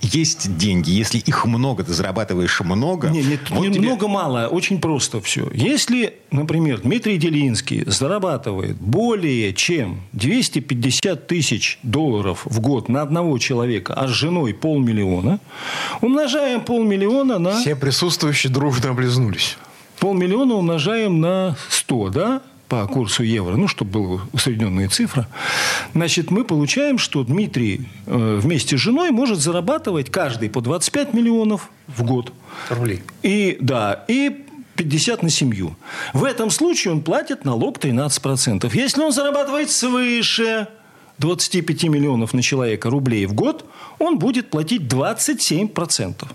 есть 0.00 0.56
деньги, 0.56 0.90
если 0.90 1.18
их 1.18 1.44
много, 1.46 1.84
ты 1.84 1.92
зарабатываешь 1.92 2.60
много... 2.60 3.08
Не, 3.08 3.22
не, 3.22 3.38
вот 3.50 3.66
не 3.66 3.74
тебе- 3.74 3.86
много 3.88 4.08
мало, 4.08 4.48
очень 4.48 4.80
просто 4.80 5.20
все. 5.20 5.48
Если, 5.52 6.14
например, 6.30 6.80
Дмитрий 6.80 7.18
Делинский 7.18 7.84
зарабатывает 7.86 8.76
более 8.76 9.52
чем 9.54 10.02
250 10.12 11.26
тысяч 11.26 11.78
долларов 11.82 12.42
в 12.44 12.60
год 12.60 12.88
на 12.88 13.02
одного 13.02 13.38
человека, 13.38 13.94
а 13.94 14.08
с 14.08 14.10
женой 14.10 14.54
полмиллиона, 14.54 15.40
умножаем 16.00 16.60
полмиллиона 16.60 17.38
на... 17.38 17.60
Все 17.60 17.76
присутствующие 17.76 18.52
дружно 18.52 18.90
облизнулись. 18.90 19.56
Полмиллиона 20.04 20.56
умножаем 20.56 21.22
на 21.22 21.56
100, 21.70 22.08
да? 22.10 22.42
По 22.68 22.86
курсу 22.86 23.22
евро, 23.22 23.56
ну, 23.56 23.68
чтобы 23.68 23.90
была 23.90 24.20
усредненная 24.34 24.90
цифра. 24.90 25.26
Значит, 25.94 26.30
мы 26.30 26.44
получаем, 26.44 26.98
что 26.98 27.24
Дмитрий 27.24 27.88
э, 28.04 28.38
вместе 28.38 28.76
с 28.76 28.80
женой 28.80 29.12
может 29.12 29.38
зарабатывать 29.38 30.10
каждый 30.10 30.50
по 30.50 30.60
25 30.60 31.14
миллионов 31.14 31.70
в 31.86 32.02
год. 32.02 32.34
Рублей. 32.68 33.02
И, 33.22 33.56
да, 33.62 34.04
и 34.06 34.44
50 34.76 35.22
на 35.22 35.30
семью. 35.30 35.74
В 36.12 36.24
этом 36.24 36.50
случае 36.50 36.92
он 36.92 37.00
платит 37.00 37.46
налог 37.46 37.78
13%. 37.78 38.70
Если 38.76 39.00
он 39.00 39.10
зарабатывает 39.10 39.70
свыше 39.70 40.68
25 41.16 41.84
миллионов 41.84 42.34
на 42.34 42.42
человека 42.42 42.90
рублей 42.90 43.24
в 43.24 43.32
год, 43.32 43.64
он 43.98 44.18
будет 44.18 44.50
платить 44.50 44.82
27%. 44.82 46.26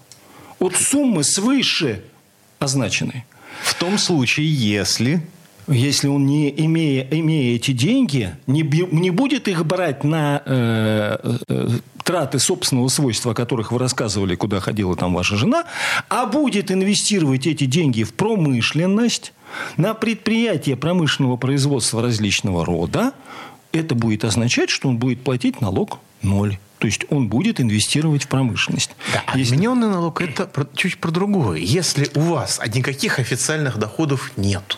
От 0.58 0.76
суммы 0.76 1.24
свыше 1.24 2.04
означенной. 2.58 3.26
В 3.62 3.76
том 3.76 3.98
случае, 3.98 4.48
если... 4.54 5.22
Если 5.72 6.08
он, 6.08 6.26
не 6.26 6.50
имея, 6.66 7.08
имея 7.12 7.56
эти 7.56 7.74
деньги, 7.74 8.36
не, 8.48 8.64
не 8.64 9.12
будет 9.12 9.48
их 9.48 9.68
брать 9.68 10.04
на 10.04 10.42
э, 10.44 11.38
э, 11.48 11.70
траты 12.04 12.40
собственного 12.40 12.88
свойства, 12.88 13.34
о 13.34 13.36
которых 13.36 13.72
вы 13.72 13.78
рассказывали, 13.78 14.34
куда 14.34 14.60
ходила 14.62 14.96
там 14.96 15.14
ваша 15.14 15.36
жена, 15.36 15.66
а 16.10 16.26
будет 16.26 16.72
инвестировать 16.72 17.46
эти 17.46 17.66
деньги 17.66 18.02
в 18.02 18.16
промышленность, 18.16 19.32
на 19.78 19.94
предприятия 19.94 20.76
промышленного 20.76 21.38
производства 21.38 22.02
различного 22.02 22.66
рода, 22.66 23.14
это 23.72 23.94
будет 23.94 24.26
означать, 24.26 24.72
что 24.72 24.90
он 24.90 24.98
будет 24.98 25.22
платить 25.22 25.62
налог 25.62 26.00
ноль. 26.22 26.58
То 26.80 26.88
есть 26.88 27.04
он 27.10 27.28
будет 27.28 27.60
инвестировать 27.60 28.24
в 28.24 28.28
промышленность. 28.30 28.92
Да, 29.14 29.22
а 29.26 29.38
Если- 29.38 29.56
отмененный 29.56 29.90
налог 29.90 30.22
это 30.22 30.50
чуть 30.76 30.98
про 31.00 31.12
другое. 31.12 31.60
Если 31.60 32.10
у 32.16 32.22
вас 32.22 32.62
никаких 32.74 33.20
официальных 33.20 33.78
доходов 33.78 34.32
нету, 34.38 34.78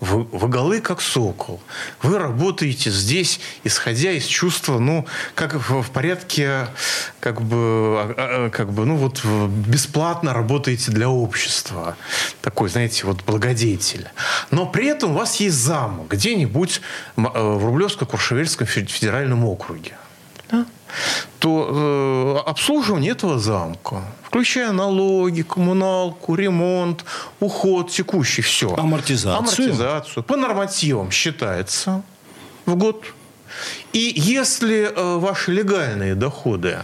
вы, 0.00 0.24
вы 0.24 0.48
голы 0.48 0.80
как 0.80 1.00
сокол, 1.00 1.62
вы 2.02 2.18
работаете 2.18 2.90
здесь, 2.90 3.40
исходя 3.64 4.10
из 4.12 4.26
чувства, 4.26 4.78
ну, 4.80 5.06
как 5.34 5.54
в, 5.54 5.82
в 5.82 5.90
порядке, 5.90 6.66
как 7.20 7.40
бы, 7.40 7.56
а, 7.56 8.14
а, 8.18 8.50
как 8.50 8.72
бы, 8.72 8.84
ну, 8.84 8.96
вот 8.96 9.24
бесплатно 9.24 10.34
работаете 10.34 10.90
для 10.90 11.08
общества. 11.08 11.96
Такой, 12.42 12.68
знаете, 12.68 13.06
вот 13.06 13.24
благодетель. 13.24 14.08
Но 14.50 14.66
при 14.66 14.88
этом 14.88 15.12
у 15.12 15.14
вас 15.14 15.36
есть 15.36 15.56
зам 15.56 16.04
где-нибудь 16.08 16.80
э, 17.16 17.20
в 17.20 17.64
Рублевско-Куршевельском 17.64 18.66
фе- 18.66 18.84
федеральном 18.86 19.44
округе 19.44 19.92
да, 20.50 20.66
то 21.38 22.42
э, 22.44 22.50
обслуживание 22.50 23.12
этого 23.12 23.38
замка, 23.38 24.02
включая 24.22 24.72
налоги, 24.72 25.42
коммуналку, 25.42 26.34
ремонт, 26.34 27.04
уход 27.40 27.90
текущий, 27.90 28.42
все. 28.42 28.74
Амортизацию. 28.76 29.38
Амортизацию. 29.38 30.22
По 30.24 30.36
нормативам 30.36 31.10
считается 31.10 32.02
в 32.66 32.74
год 32.76 33.04
И 33.92 34.12
если 34.14 34.92
э, 34.94 35.16
ваши 35.18 35.50
легальные 35.50 36.14
доходы, 36.14 36.80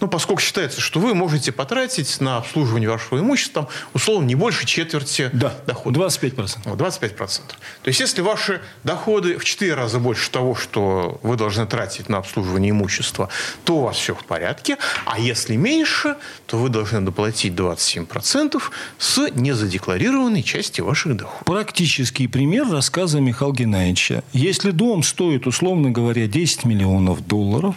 ну, 0.00 0.08
поскольку 0.08 0.40
считается, 0.40 0.80
что 0.80 1.00
вы 1.00 1.14
можете 1.14 1.52
потратить 1.52 2.20
на 2.20 2.36
обслуживание 2.36 2.88
вашего 2.88 3.18
имущества, 3.18 3.56
там, 3.56 3.68
условно, 3.94 4.26
не 4.26 4.34
больше 4.34 4.66
четверти 4.66 5.30
Да, 5.32 5.54
дохода. 5.66 6.00
25%. 6.00 6.58
Вот, 6.64 6.78
25%. 6.78 7.16
То 7.16 7.88
есть, 7.88 8.00
если 8.00 8.20
ваши 8.20 8.60
доходы 8.84 9.38
в 9.38 9.44
4 9.44 9.74
раза 9.74 9.98
больше 9.98 10.30
того, 10.30 10.54
что 10.54 11.18
вы 11.22 11.36
должны 11.36 11.66
тратить 11.66 12.10
на 12.10 12.18
обслуживание 12.18 12.70
имущества, 12.70 13.30
то 13.64 13.78
у 13.78 13.80
вас 13.84 13.96
все 13.96 14.14
в 14.14 14.24
порядке. 14.24 14.76
А 15.06 15.18
если 15.18 15.56
меньше, 15.56 16.16
то 16.46 16.58
вы 16.58 16.68
должны 16.68 17.00
доплатить 17.00 17.54
27% 17.54 18.62
с 18.98 19.30
незадекларированной 19.30 20.42
части 20.42 20.82
ваших 20.82 21.16
доходов. 21.16 21.44
Практический 21.46 22.28
пример 22.28 22.68
рассказа 22.68 23.20
Михаила 23.20 23.54
Геннадьевича. 23.54 24.22
Если 24.34 24.70
дом 24.70 25.02
стоит, 25.02 25.46
условно 25.46 25.90
говоря, 25.90 26.26
10 26.26 26.45
миллионов 26.64 27.26
долларов, 27.26 27.76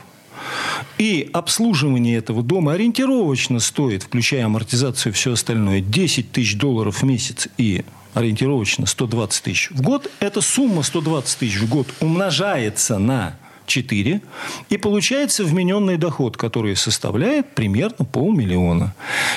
и 0.98 1.30
обслуживание 1.34 2.18
этого 2.18 2.44
дома 2.44 2.74
ориентировочно 2.74 3.60
стоит, 3.60 4.04
включая 4.04 4.46
амортизацию 4.46 5.12
и 5.12 5.16
все 5.16 5.34
остальное, 5.34 5.82
10 5.82 6.32
тысяч 6.32 6.58
долларов 6.58 7.02
в 7.02 7.04
месяц. 7.04 7.48
И 7.58 7.84
ориентировочно 8.14 8.86
120 8.86 9.44
тысяч 9.44 9.72
в 9.72 9.82
год, 9.82 10.10
эта 10.20 10.42
сумма 10.42 10.84
120 10.84 11.40
тысяч 11.40 11.60
в 11.60 11.70
год 11.70 11.88
умножается 12.00 12.98
на 12.98 13.36
4, 13.66 14.22
и 14.70 14.78
получается 14.78 15.44
вмененный 15.44 15.98
доход, 15.98 16.36
который 16.38 16.76
составляет 16.76 17.54
примерно 17.54 18.04
полмиллиона. 18.04 18.96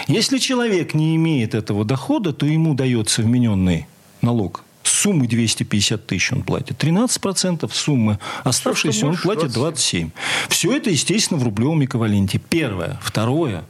Если 0.08 0.38
человек 0.38 0.94
не 0.94 1.16
имеет 1.16 1.54
этого 1.54 1.84
дохода, 1.84 2.32
то 2.32 2.46
ему 2.46 2.74
дается 2.74 3.22
вмененный 3.22 3.86
налог 4.22 4.64
суммы 4.82 5.26
250 5.26 6.06
тысяч 6.06 6.32
он 6.32 6.42
платит 6.42 6.82
13%, 6.82 7.70
суммы 7.72 8.18
оставшиеся 8.44 9.06
он 9.06 9.16
платит 9.16 9.50
27%. 9.50 10.10
Все 10.48 10.76
это, 10.76 10.90
естественно, 10.90 11.38
в 11.40 11.44
рублевом 11.44 11.84
эквиваленте. 11.84 12.38
Первое. 12.38 12.98
Второе. 13.02 13.64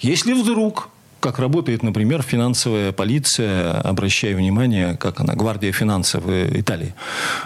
Если 0.00 0.32
вдруг 0.32 0.88
как 1.20 1.40
работает, 1.40 1.82
например, 1.82 2.22
финансовая 2.22 2.92
полиция, 2.92 3.80
обращая 3.80 4.36
внимание, 4.36 4.96
как 4.96 5.20
она, 5.20 5.34
гвардия 5.34 5.72
финансов 5.72 6.22
Италии. 6.28 6.94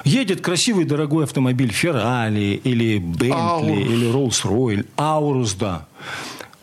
Едет 0.04 0.42
красивый 0.42 0.84
дорогой 0.84 1.24
автомобиль 1.24 1.72
Феррари 1.72 2.60
или 2.62 2.98
Бентли 2.98 3.80
или 3.80 4.12
Роллс-Ройль, 4.12 4.86
Аурус, 4.98 5.54
да 5.54 5.86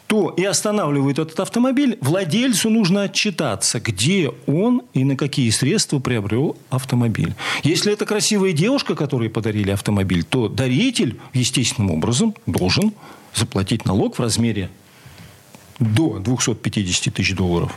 то 0.09 0.33
и 0.35 0.43
останавливает 0.43 1.19
этот 1.19 1.39
автомобиль, 1.39 1.99
владельцу 2.01 2.71
нужно 2.71 3.03
отчитаться, 3.03 3.79
где 3.79 4.31
он 4.47 4.81
и 4.95 5.03
на 5.03 5.15
какие 5.15 5.51
средства 5.51 5.99
приобрел 5.99 6.57
автомобиль. 6.71 7.35
Если 7.63 7.93
это 7.93 8.07
красивая 8.07 8.51
девушка, 8.53 8.95
которой 8.95 9.29
подарили 9.29 9.69
автомобиль, 9.69 10.23
то 10.23 10.47
даритель 10.47 11.19
естественным 11.35 11.91
образом 11.91 12.33
должен 12.47 12.91
заплатить 13.35 13.85
налог 13.85 14.17
в 14.17 14.19
размере 14.19 14.71
до 15.77 16.17
250 16.17 17.13
тысяч 17.13 17.35
долларов. 17.35 17.71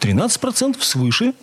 13% 0.00 0.82
свыше 0.82 1.34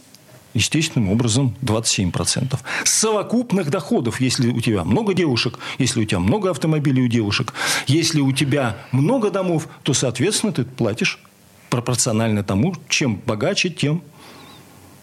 естественным 0.54 1.10
образом 1.10 1.56
27%. 1.62 2.58
С 2.84 2.94
совокупных 2.94 3.70
доходов, 3.70 4.22
если 4.22 4.50
у 4.50 4.62
тебя 4.62 4.84
много 4.84 5.14
девушек, 5.14 5.60
если 5.78 6.02
у 6.02 6.06
тебя 6.06 6.20
много 6.20 6.50
автомобилей 6.50 7.04
у 7.04 7.08
девушек, 7.08 7.54
если 7.88 8.22
у 8.22 8.32
тебя 8.32 8.78
много 8.92 9.30
домов, 9.30 9.68
то, 9.84 9.94
соответственно, 9.94 10.52
ты 10.52 10.64
платишь 10.64 11.20
пропорционально 11.70 12.44
тому, 12.44 12.76
чем 12.90 13.22
богаче, 13.26 13.70
тем 13.70 14.02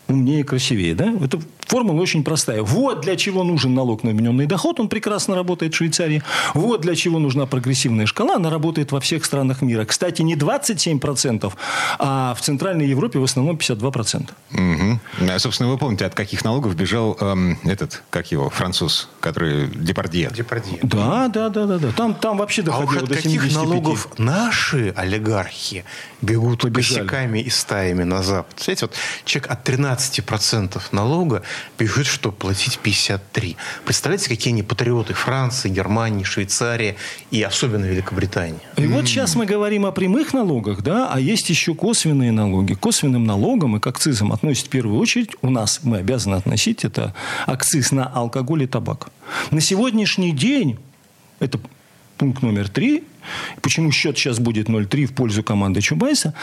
умнее 0.09 0.41
и 0.41 0.43
красивее. 0.43 0.95
Да? 0.95 1.13
Это 1.23 1.41
формула 1.67 2.01
очень 2.01 2.25
простая. 2.25 2.63
Вот 2.63 3.01
для 3.01 3.17
чего 3.17 3.43
нужен 3.43 3.75
налог 3.75 4.03
на 4.05 4.11
вмененный 4.11 4.47
доход. 4.47 4.81
Он 4.81 4.89
прекрасно 4.89 5.35
работает 5.35 5.75
в 5.75 5.77
Швейцарии. 5.77 6.23
Вот 6.55 6.83
для 6.83 6.95
чего 6.95 7.19
нужна 7.19 7.47
прогрессивная 7.47 8.07
шкала. 8.07 8.37
Она 8.37 8.51
работает 8.51 8.93
во 8.93 9.01
всех 9.01 9.25
странах 9.25 9.63
мира. 9.63 9.85
Кстати, 9.85 10.23
не 10.23 10.37
27%, 10.37 11.53
а 11.99 12.35
в 12.35 12.41
Центральной 12.41 12.87
Европе 12.87 13.19
в 13.19 13.25
основном 13.25 13.57
52%. 13.57 14.31
Угу. 14.53 15.01
А, 15.31 15.39
собственно, 15.39 15.71
вы 15.71 15.79
помните, 15.79 16.05
от 16.07 16.15
каких 16.15 16.45
налогов 16.45 16.77
бежал 16.77 17.17
эм, 17.21 17.59
этот, 17.65 18.03
как 18.11 18.31
его, 18.31 18.51
француз, 18.51 19.09
который 19.21 19.69
Депардье? 19.69 20.31
Депардье. 20.35 20.79
Да, 20.83 21.29
да, 21.29 21.49
да, 21.49 21.67
да, 21.67 21.79
да. 21.79 21.93
Там, 21.93 22.15
там 22.15 22.39
вообще 22.39 22.63
А 22.63 22.67
доходило 22.67 22.91
уж 22.91 22.97
от 23.03 23.09
до 23.09 23.15
каких 23.17 23.43
75. 23.43 23.55
налогов 23.55 24.09
наши 24.19 24.93
олигархи 24.97 25.85
бегут 26.23 26.61
Побежали. 26.61 27.07
косяками 27.07 27.39
и 27.41 27.51
стаями 27.51 28.05
на 28.05 28.23
Запад? 28.23 28.61
Знаете, 28.63 28.87
вот 28.87 28.95
человек 29.25 29.51
от 29.51 29.69
13% 29.69 29.94
налога 30.93 31.43
бежит, 31.79 32.07
чтобы 32.07 32.37
платить 32.37 32.79
53. 32.79 33.57
Представляете, 33.85 34.29
какие 34.29 34.53
они 34.53 34.63
патриоты 34.63 35.15
Франции, 35.15 35.69
Германии, 35.69 36.25
Швейцарии 36.25 36.97
и 37.31 37.43
особенно 37.43 37.85
Великобритании. 37.85 38.61
И 38.77 38.87
вот 38.87 39.07
сейчас 39.07 39.35
мы 39.35 39.47
говорим 39.47 39.87
о 39.87 39.93
прямых 39.93 40.33
налогах, 40.33 40.83
да, 40.83 41.11
а 41.13 41.21
есть 41.21 41.51
еще 41.51 41.75
косвенные 41.75 42.33
налоги. 42.33 42.75
К 42.75 42.81
косвенным 42.81 43.25
налогам 43.25 43.77
и 43.77 43.81
к 43.81 43.87
акцизам 43.87 44.33
относят 44.33 44.67
в 44.67 44.71
первую 44.71 44.99
очередь, 44.99 45.31
у 45.43 45.51
нас 45.51 45.81
мы 45.83 45.99
обязаны 45.99 46.37
относить, 46.37 46.85
это 46.85 47.15
акциз 47.47 47.93
на 47.93 48.07
алкоголь 48.07 48.65
и 48.65 48.67
табак. 48.67 49.09
На 49.51 49.61
сегодняшний 49.61 50.33
день, 50.33 50.79
это 51.41 51.59
пункт 52.19 52.43
номер 52.43 52.69
три, 52.69 53.05
почему 53.63 53.91
счет 53.93 54.17
сейчас 54.19 54.39
будет 54.39 54.69
0,3 54.69 55.07
в 55.07 55.13
пользу 55.15 55.43
команды 55.43 55.81
Чубайса, 55.81 56.35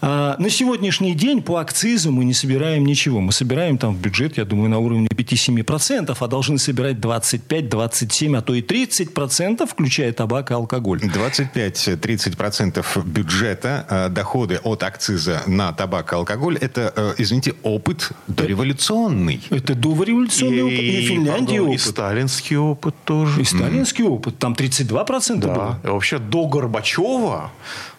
а, 0.00 0.36
на 0.38 0.50
сегодняшний 0.50 1.14
день 1.14 1.42
по 1.42 1.58
акцизу 1.60 2.10
мы 2.12 2.24
не 2.24 2.34
собираем 2.34 2.84
ничего. 2.84 3.20
Мы 3.20 3.32
собираем 3.32 3.78
там 3.78 3.94
в 3.94 4.00
бюджет, 4.00 4.36
я 4.38 4.44
думаю, 4.44 4.70
на 4.70 4.78
уровне 4.78 5.08
5-7%, 5.14 6.16
а 6.18 6.26
должны 6.28 6.58
собирать 6.58 7.00
25, 7.00 7.68
27, 7.68 8.36
а 8.36 8.42
то 8.42 8.54
и 8.54 8.62
30%, 8.62 9.66
включая 9.66 10.12
табак 10.12 10.50
и 10.50 10.54
алкоголь. 10.54 11.00
25-30% 11.00 12.84
бюджета, 13.04 13.86
э, 13.88 14.08
доходы 14.08 14.58
от 14.62 14.82
акциза 14.82 15.42
на 15.46 15.72
табак 15.72 16.12
и 16.12 16.16
алкоголь, 16.16 16.56
это, 16.60 16.92
э, 16.94 17.14
извините, 17.18 17.54
опыт 17.62 18.10
дореволюционный. 18.28 19.40
Это 19.50 19.74
дореволюционный 19.74 20.62
опыт. 20.62 20.78
И, 20.78 21.06
Финляндии 21.06 21.56
пардон, 21.56 21.56
и 21.56 21.74
опыт. 21.74 21.80
сталинский 21.80 22.56
опыт 22.56 22.94
тоже. 23.04 23.40
И 23.40 23.44
сталинский 23.44 24.04
опыт. 24.04 24.38
Там 24.38 24.54
32% 24.54 25.40
Да. 25.48 25.54
было. 25.54 25.80
И 25.84 25.86
вообще 25.88 26.18
до 26.28 26.46
Горбачева, 26.46 27.50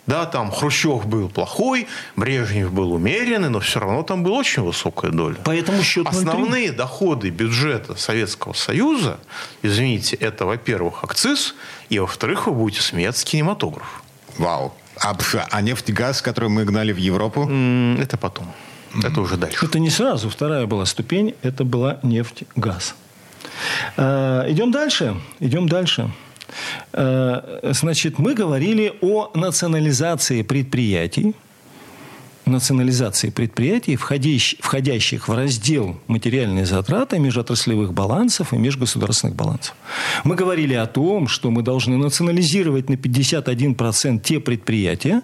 да, 0.08 0.26
там 0.26 0.52
Хрущев 0.52 1.06
был 1.06 1.28
плохой, 1.28 1.88
Брежнев 2.16 2.72
был 2.72 2.94
умеренный, 2.94 3.50
но 3.50 3.60
все 3.60 3.82
равно 3.82 4.04
там 4.04 4.24
была 4.24 4.38
очень 4.38 4.64
высокая 4.64 5.12
доля. 5.12 5.36
Поэтому 5.44 5.84
счет 5.84 6.08
0,3. 6.08 6.10
Основные 6.10 6.72
доходы 6.72 7.30
бюджета 7.30 7.96
Советского 7.96 8.54
Союза, 8.54 9.20
извините, 9.62 10.16
это, 10.16 10.46
во-первых, 10.46 11.04
акциз, 11.04 11.56
и, 11.90 12.00
во-вторых, 12.00 12.48
вы 12.48 12.54
будете 12.54 12.82
смеяться 12.82 13.26
кинематограф. 13.26 14.02
Вау. 14.38 14.74
А, 15.00 15.16
а 15.52 15.62
нефть, 15.62 15.92
газ, 15.92 16.22
который 16.22 16.50
мы 16.50 16.64
гнали 16.64 16.94
в 16.94 16.98
Европу? 16.98 17.44
Это 18.00 18.18
потом. 18.18 18.52
Это 19.04 19.22
уже 19.22 19.38
дальше. 19.38 19.66
Это 19.66 19.80
не 19.80 19.90
сразу. 19.90 20.30
Вторая 20.30 20.66
была 20.66 20.86
ступень. 20.86 21.36
Это 21.44 21.64
была 21.64 22.00
нефть, 22.02 22.44
газ. 22.56 22.96
Э, 23.98 24.46
Идем 24.48 24.72
дальше. 24.72 25.20
Идем 25.40 25.68
дальше. 25.68 26.10
Э, 26.94 27.72
Значит, 27.74 28.20
мы 28.20 28.34
говорили 28.34 28.94
о 29.02 29.32
национализации 29.34 30.44
предприятий. 30.44 31.34
Национализации 32.46 33.30
предприятий, 33.30 33.98
входящих, 33.98 34.60
входящих 34.62 35.28
в 35.28 35.34
раздел 35.34 36.00
материальные 36.08 36.66
затраты 36.66 37.20
межотраслевых 37.20 37.94
балансов 37.94 38.54
и 38.54 38.58
межгосударственных 38.58 39.36
балансов. 39.36 39.76
Мы 40.24 40.36
говорили 40.36 40.74
о 40.74 40.86
том, 40.86 41.28
что 41.28 41.52
мы 41.52 41.62
должны 41.62 41.98
национализировать 41.98 42.90
на 42.90 42.94
51% 42.94 44.22
те 44.24 44.40
предприятия, 44.40 45.24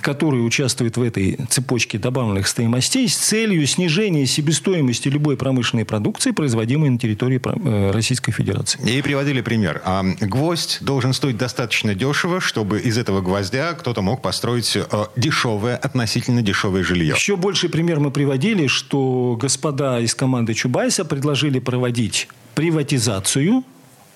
которые 0.00 0.42
участвуют 0.42 0.96
в 0.96 1.02
этой 1.02 1.38
цепочке 1.48 1.98
добавленных 1.98 2.46
стоимостей 2.46 3.08
с 3.08 3.16
целью 3.16 3.66
снижения 3.66 4.26
себестоимости 4.26 5.08
любой 5.08 5.36
промышленной 5.36 5.84
продукции, 5.84 6.30
производимой 6.30 6.90
на 6.90 6.98
территории 6.98 7.40
э, 7.42 7.90
Российской 7.90 8.32
Федерации. 8.32 8.80
И 8.88 9.02
приводили 9.02 9.40
пример. 9.40 9.82
А, 9.84 10.04
Гвоздь 10.20 10.78
должен 10.80 11.12
стоить 11.12 11.36
достаточно 11.36 11.94
дешево, 11.94 12.40
чтобы 12.40 12.80
из 12.80 12.98
этого 12.98 13.20
гвоздя 13.20 13.72
кто-то 13.74 14.02
мог 14.02 14.22
построить 14.22 14.76
э, 14.76 14.84
дешевое, 15.16 15.76
относительно 15.76 16.42
дешевое 16.42 16.82
жилье. 16.82 17.14
Еще 17.14 17.36
больший 17.36 17.68
пример 17.68 18.00
мы 18.00 18.10
приводили, 18.10 18.66
что 18.66 19.36
господа 19.40 20.00
из 20.00 20.14
команды 20.14 20.54
Чубайса 20.54 21.04
предложили 21.04 21.58
проводить 21.58 22.28
приватизацию. 22.54 23.64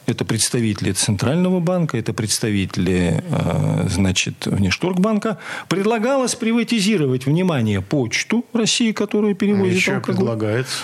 Это 0.06 0.24
представители 0.26 0.92
Центрального 0.92 1.60
банка, 1.60 1.96
это 1.96 2.12
представители, 2.12 3.24
э, 3.26 3.86
значит, 3.88 4.46
Внешторгбанка. 4.46 5.38
Предлагалось 5.68 6.34
приватизировать, 6.34 7.24
внимание, 7.24 7.80
почту 7.80 8.44
России, 8.52 8.92
которая 8.92 9.34
перевозит 9.34 9.76
Еще 9.76 9.94
алкоголь. 9.94 10.16
предлагается. 10.16 10.76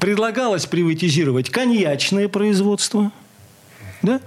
Предлагалось 0.00 0.66
приватизировать 0.66 1.50
коньячное 1.50 2.28
производство. 2.28 3.12
Да? 4.02 4.20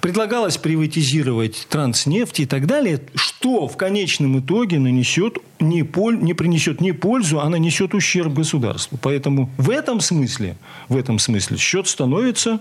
Предлагалось 0.00 0.56
приватизировать 0.56 1.66
транснефть 1.68 2.40
и 2.40 2.46
так 2.46 2.66
далее, 2.66 3.00
что 3.14 3.68
в 3.68 3.76
конечном 3.76 4.40
итоге 4.40 4.78
нанесет 4.78 5.38
не, 5.60 5.82
поль, 5.82 6.18
не 6.18 6.34
принесет 6.34 6.80
не 6.80 6.92
пользу, 6.92 7.40
а 7.40 7.48
нанесет 7.48 7.94
ущерб 7.94 8.32
государству. 8.32 8.98
Поэтому 9.00 9.50
в 9.58 9.70
этом 9.70 10.00
смысле, 10.00 10.56
в 10.88 10.96
этом 10.96 11.18
смысле 11.18 11.58
счет 11.58 11.88
становится 11.88 12.60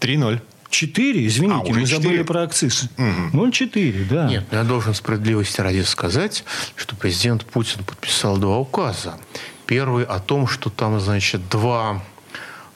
3-0. 0.00 0.40
4, 0.70 1.26
извините, 1.26 1.70
А, 1.70 1.74
мы 1.74 1.86
забыли 1.86 2.08
4? 2.10 2.24
про 2.24 2.42
акциз. 2.42 2.88
0,4, 2.98 4.06
да. 4.08 4.28
Нет, 4.28 4.44
я 4.50 4.64
должен 4.64 4.92
справедливости 4.94 5.60
ради 5.62 5.80
сказать, 5.80 6.44
что 6.76 6.94
президент 6.94 7.44
Путин 7.46 7.82
подписал 7.84 8.36
два 8.36 8.58
указа. 8.58 9.18
Первый 9.66 10.04
о 10.04 10.18
том, 10.18 10.46
что 10.46 10.68
там, 10.70 11.00
значит, 11.00 11.48
два 11.48 12.02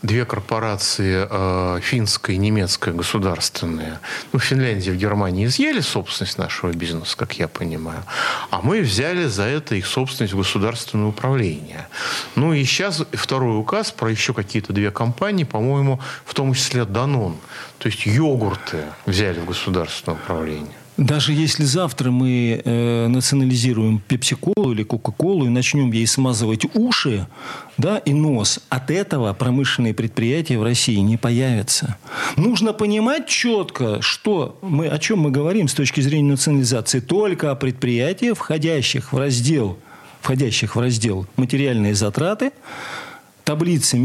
две 0.02 0.24
корпорации, 0.24 1.26
э, 1.30 1.80
финская 1.80 2.36
и 2.36 2.38
немецкая 2.38 2.92
государственные, 2.92 4.00
ну, 4.32 4.38
в 4.38 4.42
Финляндии 4.42 4.90
в 4.90 4.96
Германии 4.96 5.46
изъяли 5.46 5.80
собственность 5.80 6.38
нашего 6.38 6.72
бизнеса, 6.72 7.16
как 7.16 7.38
я 7.38 7.48
понимаю, 7.48 8.02
а 8.50 8.60
мы 8.62 8.80
взяли 8.80 9.26
за 9.26 9.44
это 9.44 9.74
их 9.74 9.86
собственность 9.86 10.34
в 10.34 10.38
государственное 10.38 11.06
управление. 11.06 11.86
Ну 12.34 12.52
и 12.52 12.64
сейчас 12.64 13.02
второй 13.12 13.58
указ 13.58 13.92
про 13.92 14.10
еще 14.10 14.34
какие-то 14.34 14.72
две 14.72 14.90
компании, 14.90 15.44
по-моему, 15.44 16.00
в 16.24 16.34
том 16.34 16.54
числе 16.54 16.84
Данон. 16.84 17.36
То 17.78 17.88
есть 17.88 18.06
йогурты 18.06 18.84
взяли 19.06 19.40
в 19.40 19.46
государственное 19.46 20.18
управление. 20.18 20.81
Даже 20.98 21.32
если 21.32 21.64
завтра 21.64 22.10
мы 22.10 22.60
э, 22.62 23.06
национализируем 23.08 23.98
пепси-колу 23.98 24.72
или 24.72 24.82
кока-колу 24.82 25.46
и 25.46 25.48
начнем 25.48 25.90
ей 25.90 26.06
смазывать 26.06 26.66
уши 26.74 27.26
да, 27.78 27.96
и 27.96 28.12
нос, 28.12 28.60
от 28.68 28.90
этого 28.90 29.32
промышленные 29.32 29.94
предприятия 29.94 30.58
в 30.58 30.62
России 30.62 30.96
не 30.96 31.16
появятся. 31.16 31.96
Нужно 32.36 32.74
понимать 32.74 33.26
четко, 33.26 34.02
что 34.02 34.58
мы, 34.60 34.86
о 34.86 34.98
чем 34.98 35.20
мы 35.20 35.30
говорим 35.30 35.66
с 35.68 35.74
точки 35.74 36.02
зрения 36.02 36.30
национализации. 36.30 37.00
Только 37.00 37.50
о 37.50 37.54
предприятиях, 37.54 38.36
входящих 38.36 39.14
в 39.14 39.18
раздел, 39.18 39.78
входящих 40.20 40.76
в 40.76 40.80
раздел 40.80 41.26
материальные 41.36 41.94
затраты, 41.94 42.52
таблицы 43.44 43.96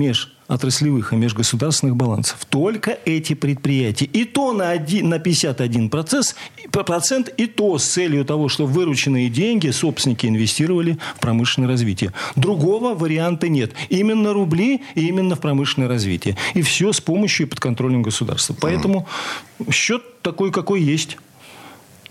межотраслевых 0.49 1.13
и 1.13 1.15
межгосударственных 1.15 1.95
балансов. 1.95 2.45
Только 2.45 2.97
эти 3.05 3.33
предприятия. 3.33 4.05
И 4.05 4.25
то 4.25 4.53
на, 4.53 4.69
один, 4.69 5.09
на 5.09 5.15
51%, 5.15 5.89
процесс, 5.89 6.35
процент, 6.71 7.29
и 7.37 7.47
то 7.47 7.77
с 7.77 7.85
целью 7.85 8.25
того, 8.25 8.49
чтобы 8.49 8.71
вырученные 8.71 9.29
деньги 9.29 9.69
собственники 9.71 10.25
инвестировали 10.25 10.97
в 11.15 11.19
промышленное 11.19 11.69
развитие. 11.69 12.13
Другого 12.35 12.95
варианта 12.95 13.49
нет. 13.49 13.73
Именно 13.89 14.33
рубли 14.33 14.81
и 14.95 15.07
именно 15.07 15.35
в 15.35 15.39
промышленное 15.39 15.89
развитие. 15.89 16.37
И 16.53 16.61
все 16.61 16.93
с 16.93 17.01
помощью 17.01 17.47
и 17.47 17.49
под 17.49 17.59
контролем 17.59 18.01
государства. 18.01 18.55
Поэтому 18.59 19.07
счет 19.71 20.21
такой, 20.21 20.51
какой 20.51 20.81
есть. 20.81 21.17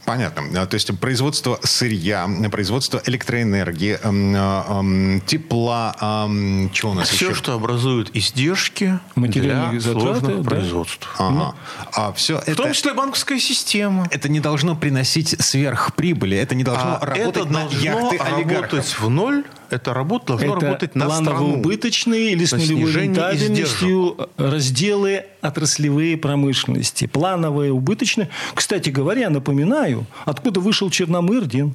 Понятно. 0.07 0.63
А, 0.63 0.67
То 0.67 0.75
есть 0.75 0.99
производство 1.01 1.59
сырья, 1.65 2.29
производство 2.51 3.03
электроэнергии, 3.05 3.99
эм, 4.03 4.35
эм, 4.37 5.21
тепла, 5.27 5.97
эм, 6.01 6.71
что 6.73 6.91
у 6.91 6.95
нас 6.95 7.09
Все, 7.09 7.27
еще? 7.27 7.35
что 7.35 7.55
образует 7.55 8.15
издержки 8.17 8.99
Материальные 9.17 9.71
для 9.73 9.81
затраты, 9.81 10.21
сложных 10.21 10.43
да. 10.43 10.49
производств. 10.51 11.09
Ага. 11.19 11.55
А 11.93 12.13
все 12.13 12.39
В 12.39 12.43
это... 12.49 12.55
том 12.55 12.73
числе 12.73 12.95
банковская 12.95 13.41
система. 13.41 14.07
Это 14.13 14.29
не 14.29 14.39
должно 14.41 14.77
приносить 14.77 15.35
сверхприбыли, 15.41 16.37
это 16.37 16.55
не 16.55 16.63
должно 16.65 16.99
А 17.01 17.05
работать 17.05 17.27
это 17.27 17.45
на 17.47 17.61
должно 17.61 17.81
яхты 17.81 18.17
олигархов. 18.19 18.63
работать 18.73 18.97
в 19.01 19.11
ноль. 19.11 19.45
Это 19.71 19.95
работа 19.95 20.27
должно 20.29 20.57
Это 20.57 20.67
работать 20.67 20.95
на 20.95 21.11
страну. 21.11 21.25
планово-убыточные 21.25 22.33
или 22.33 22.45
с 22.45 22.53
нулевой 22.53 22.93
рентабельностью 22.93 24.29
разделы 24.37 25.25
отраслевые 25.41 26.17
промышленности. 26.17 27.07
Плановые, 27.07 27.73
убыточные. 27.73 28.29
Кстати 28.55 28.91
говоря, 28.91 29.31
напоминаю, 29.31 30.07
откуда 30.25 30.61
вышел 30.61 30.91
Черномырдин. 30.91 31.75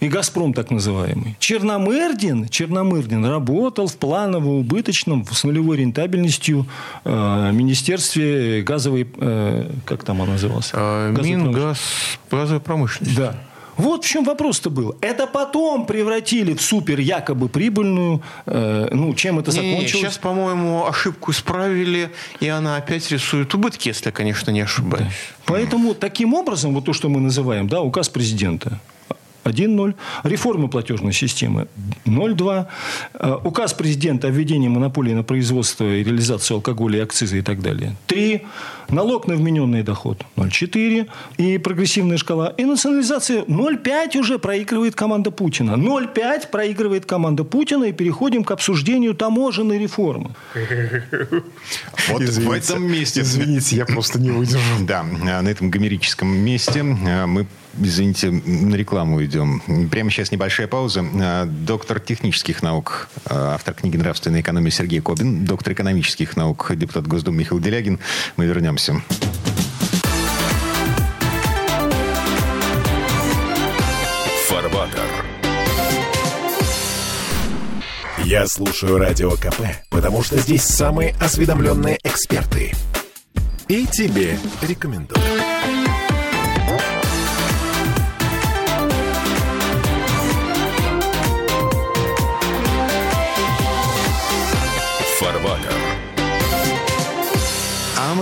И 0.00 0.08
«Газпром» 0.08 0.52
так 0.52 0.72
называемый. 0.72 1.36
Черномырдин, 1.38 2.48
Черномырдин 2.48 3.24
работал 3.24 3.86
в 3.86 3.96
планово-убыточном, 3.98 5.24
с 5.30 5.44
нулевой 5.44 5.76
рентабельностью 5.76 6.66
э, 7.04 7.50
Министерстве 7.52 8.62
газовой... 8.62 9.08
э, 9.16 9.70
как 9.84 10.02
там 10.02 10.20
оно 10.20 10.32
называлось? 10.32 10.72
Газовой 10.72 11.12
промышленности. 11.14 11.46
Мингаз, 11.46 11.78
газовая 12.32 12.60
промышленность. 12.60 13.16
Да. 13.16 13.36
Вот 13.76 14.04
в 14.04 14.08
чем 14.08 14.24
вопрос-то 14.24 14.70
был. 14.70 14.96
Это 15.00 15.26
потом 15.26 15.86
превратили 15.86 16.54
в 16.54 16.60
супер 16.60 17.00
якобы 17.00 17.48
прибыльную, 17.48 18.22
э, 18.46 18.88
ну, 18.92 19.14
чем 19.14 19.38
это 19.38 19.50
закончилось? 19.50 19.90
сейчас, 19.90 20.18
по-моему, 20.18 20.86
ошибку 20.86 21.30
исправили, 21.30 22.10
и 22.40 22.48
она 22.48 22.76
опять 22.76 23.10
рисует 23.10 23.54
убытки, 23.54 23.88
если 23.88 24.06
я, 24.06 24.12
конечно, 24.12 24.50
не 24.50 24.60
ошибаюсь. 24.60 25.12
Поэтому 25.46 25.94
таким 25.94 26.34
образом, 26.34 26.74
вот 26.74 26.84
то, 26.84 26.92
что 26.92 27.08
мы 27.08 27.20
называем, 27.20 27.68
да, 27.68 27.80
указ 27.80 28.08
президента, 28.08 28.80
1.0. 29.44 29.94
Реформа 30.24 30.68
платежной 30.68 31.12
системы 31.12 31.66
0.2. 32.06 32.66
Э, 33.14 33.36
Указ 33.44 33.74
президента 33.74 34.28
о 34.28 34.30
введении 34.30 34.68
монополии 34.68 35.14
на 35.14 35.22
производство 35.22 35.84
и 35.84 36.02
реализацию 36.04 36.56
алкоголя 36.56 36.98
и 36.98 37.02
акциза 37.02 37.36
и 37.36 37.42
так 37.42 37.60
далее. 37.60 37.96
3. 38.06 38.42
Налог 38.88 39.26
на 39.26 39.34
вмененный 39.34 39.82
доход 39.82 40.24
0.4. 40.36 41.08
И 41.38 41.58
прогрессивная 41.58 42.18
шкала. 42.18 42.48
И 42.58 42.64
национализация 42.64 43.42
0.5 43.42 44.18
уже 44.18 44.38
проигрывает 44.38 44.94
команда 44.94 45.30
Путина. 45.30 45.72
0.5 45.72 46.50
проигрывает 46.50 47.06
команда 47.06 47.44
Путина. 47.44 47.84
И 47.84 47.92
переходим 47.92 48.44
к 48.44 48.50
обсуждению 48.50 49.14
таможенной 49.14 49.78
реформы. 49.78 50.30
Вот 52.08 52.22
в 52.22 52.50
этом 52.50 52.84
месте. 52.84 53.20
Извините, 53.20 53.76
я 53.76 53.86
просто 53.86 54.20
не 54.20 54.30
выдержу. 54.30 54.84
Да, 54.86 55.02
на 55.02 55.48
этом 55.48 55.70
гомерическом 55.70 56.28
месте 56.28 56.80
э, 56.80 57.26
мы, 57.26 57.46
извините, 57.80 58.30
на 58.30 58.74
рекламу 58.74 59.22
идем. 59.24 59.62
Прямо 59.90 60.10
сейчас 60.10 60.30
небольшая 60.32 60.66
пауза. 60.68 61.04
Э, 61.14 61.44
Доктор 61.46 62.00
технических 62.00 62.62
наук, 62.62 63.08
э, 63.26 63.34
автор 63.34 63.74
книги 63.74 63.96
«Нравственная 63.96 64.40
экономия» 64.40 64.70
Сергей 64.70 65.00
Кобин, 65.00 65.44
доктор 65.44 65.72
экономических 65.72 66.36
наук, 66.36 66.72
депутат 66.74 67.06
Госдумы 67.06 67.38
Михаил 67.38 67.60
Делягин. 67.60 67.98
Мы 68.36 68.46
вернемся. 68.46 69.00
Фарватер. 74.48 75.02
Я 78.24 78.46
слушаю 78.46 78.98
Радио 78.98 79.32
КП, 79.32 79.62
потому 79.90 80.22
что 80.22 80.38
здесь 80.38 80.62
самые 80.62 81.14
осведомленные 81.20 81.98
эксперты. 82.04 82.72
И 83.68 83.86
тебе 83.86 84.38
рекомендую. 84.62 85.41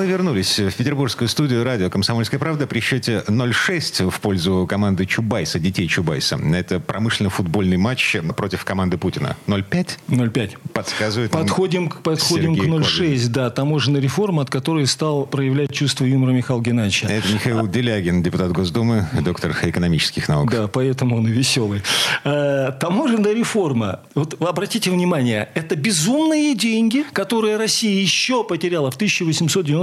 Мы 0.00 0.06
вернулись 0.06 0.58
в 0.58 0.72
петербургскую 0.72 1.28
студию 1.28 1.62
радио 1.62 1.90
«Комсомольская 1.90 2.40
правда» 2.40 2.66
при 2.66 2.80
счете 2.80 3.22
0-6 3.26 4.08
в 4.08 4.18
пользу 4.20 4.66
команды 4.66 5.04
Чубайса, 5.04 5.58
детей 5.58 5.86
Чубайса. 5.88 6.40
Это 6.54 6.80
промышленно-футбольный 6.80 7.76
матч 7.76 8.16
против 8.34 8.64
команды 8.64 8.96
Путина. 8.96 9.36
0-5 9.46 9.98
0,5. 10.08 10.56
подсказывает 10.72 11.30
Подходим, 11.32 11.90
к- 11.90 12.00
подходим 12.00 12.54
Сергей 12.54 12.70
к 12.70 12.72
Кобин. 12.72 12.82
0,6, 12.82 13.28
да, 13.28 13.50
таможенная 13.50 14.00
реформа, 14.00 14.40
от 14.40 14.48
которой 14.48 14.86
стал 14.86 15.26
проявлять 15.26 15.70
чувство 15.70 16.06
юмора 16.06 16.30
Михаила 16.30 16.62
Геннадьевича. 16.62 17.06
Это 17.08 17.28
Михаил 17.34 17.66
Делягин, 17.66 18.22
депутат 18.22 18.52
Госдумы, 18.52 19.06
доктор 19.22 19.54
экономических 19.60 20.30
наук. 20.30 20.50
Да, 20.50 20.66
поэтому 20.66 21.18
он 21.18 21.28
и 21.28 21.30
веселый. 21.30 21.82
Э, 22.24 22.72
таможенная 22.80 23.34
реформа. 23.34 24.00
Вот 24.14 24.40
обратите 24.40 24.90
внимание, 24.90 25.50
это 25.54 25.76
безумные 25.76 26.54
деньги, 26.54 27.04
которые 27.12 27.58
Россия 27.58 28.00
еще 28.00 28.44
потеряла 28.44 28.90
в 28.90 28.96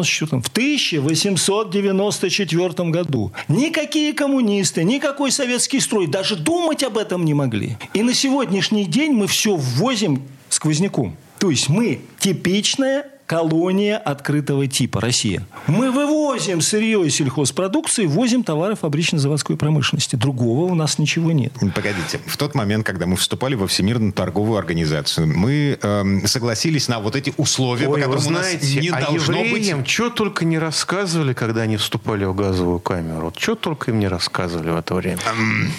1894 0.08 1.02
в 1.02 1.06
1894 1.06 2.90
году. 2.90 3.32
Никакие 3.48 4.14
коммунисты, 4.14 4.84
никакой 4.84 5.32
советский 5.32 5.80
строй 5.80 6.08
даже 6.08 6.36
думать 6.36 6.84
об 6.84 6.98
этом 6.98 7.26
не 7.26 7.34
могли. 7.34 7.78
И 7.94 8.04
на 8.04 8.14
сегодняшний 8.14 8.86
день 8.86 9.12
мы 9.12 9.28
все 9.28 9.56
ввозим 9.56 10.24
сквозняком. 10.50 11.16
То 11.40 11.52
есть 11.52 11.70
мы 11.70 12.02
типичная 12.20 13.06
колония 13.28 13.98
открытого 13.98 14.68
типа 14.68 15.02
Россия. 15.02 15.46
Мы 15.68 15.92
вывозим 15.92 16.62
сырье 16.62 17.06
и 17.06 17.10
сельхозпродукции, 17.10 18.06
ввозим 18.06 18.44
товары 18.44 18.76
фабрично-заводской 18.76 19.58
промышленности. 19.58 20.16
Другого 20.16 20.72
у 20.72 20.76
нас 20.76 20.98
ничего 20.98 21.34
нет. 21.34 21.54
Погодите, 21.76 22.20
в 22.26 22.38
тот 22.38 22.56
момент, 22.56 22.86
когда 22.86 23.06
мы 23.06 23.18
вступали 23.18 23.56
во 23.56 23.68
Всемирную 23.68 24.14
торговую 24.14 24.58
организацию, 24.58 25.28
мы 25.28 25.78
эм, 25.82 26.26
согласились 26.26 26.88
на 26.88 27.00
вот 27.00 27.18
эти 27.18 27.34
условия, 27.36 27.88
по 27.88 27.92
Ой, 27.92 28.02
вы 28.02 28.06
которым 28.06 28.28
у 28.28 28.30
нас 28.30 28.46
знаете, 28.48 28.80
не 28.80 28.90
а 28.90 29.02
должно 29.02 29.44
евреям 29.44 29.80
быть... 29.80 29.90
что 29.90 30.10
только 30.10 30.46
не 30.46 30.58
рассказывали, 30.58 31.34
когда 31.34 31.64
они 31.64 31.76
вступали 31.76 32.24
в 32.24 32.34
газовую 32.34 32.80
камеру. 32.80 33.26
Вот 33.26 33.40
что 33.40 33.56
только 33.56 33.92
им 33.92 34.00
не 34.00 34.08
рассказывали 34.08 34.70
в 34.70 34.78
это 34.78 34.96
время. 34.96 35.20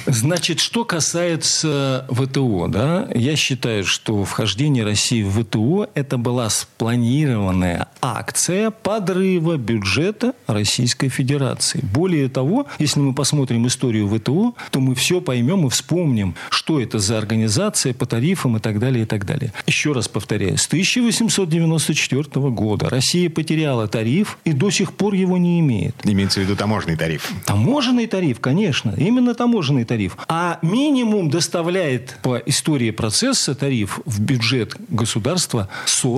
Значит, 0.05 0.61
что 0.61 0.85
касается 0.85 2.07
ВТО, 2.11 2.67
да, 2.69 3.09
я 3.15 3.37
считаю, 3.37 3.85
что 3.85 4.25
вхождение 4.25 4.85
России 4.85 5.23
в 5.23 5.43
ВТО 5.43 5.89
это 5.95 6.19
была 6.29 6.51
спланированная 6.51 7.89
акция 8.03 8.71
подрыва 8.71 9.57
бюджета 9.57 10.35
Российской 10.47 11.09
Федерации. 11.09 11.81
Более 11.83 12.29
того, 12.29 12.67
если 12.79 13.01
мы 13.01 13.15
посмотрим 13.15 13.67
историю 13.67 14.07
ВТО, 14.09 14.55
то 14.71 14.81
мы 14.81 14.95
все 14.95 15.23
поймем 15.23 15.67
и 15.67 15.71
вспомним, 15.71 16.35
что 16.51 16.83
это 16.83 16.99
за 16.99 17.17
организация 17.17 17.95
по 17.95 18.05
тарифам 18.05 18.59
и 18.59 18.61
так 18.61 18.79
далее, 18.79 19.05
и 19.05 19.07
так 19.07 19.25
далее. 19.25 19.55
Еще 19.67 19.93
раз 19.93 20.07
повторяю, 20.07 20.59
с 20.59 20.67
1894 20.67 22.51
года 22.51 22.91
Россия 22.91 23.31
потеряла 23.31 23.89
тариф 23.89 24.37
и 24.45 24.53
до 24.53 24.69
сих 24.69 24.93
пор 24.93 25.15
его 25.15 25.39
не 25.39 25.61
имеет. 25.61 25.95
Имеется 26.05 26.41
в 26.41 26.43
виду 26.43 26.57
таможенный 26.57 26.97
тариф. 26.97 27.33
Таможенный 27.47 28.07
тариф, 28.07 28.39
конечно, 28.41 28.93
именно 28.99 29.35
таможенный 29.35 29.85
тариф. 29.87 30.19
А 30.29 30.59
минимум 30.61 31.31
доставляет 31.31 32.19
по 32.23 32.37
истории 32.37 32.91
процесса 32.91 33.55
тариф 33.55 34.01
в 34.05 34.21
бюджет 34.21 34.77
государства 34.91 35.71
40% 35.87 36.18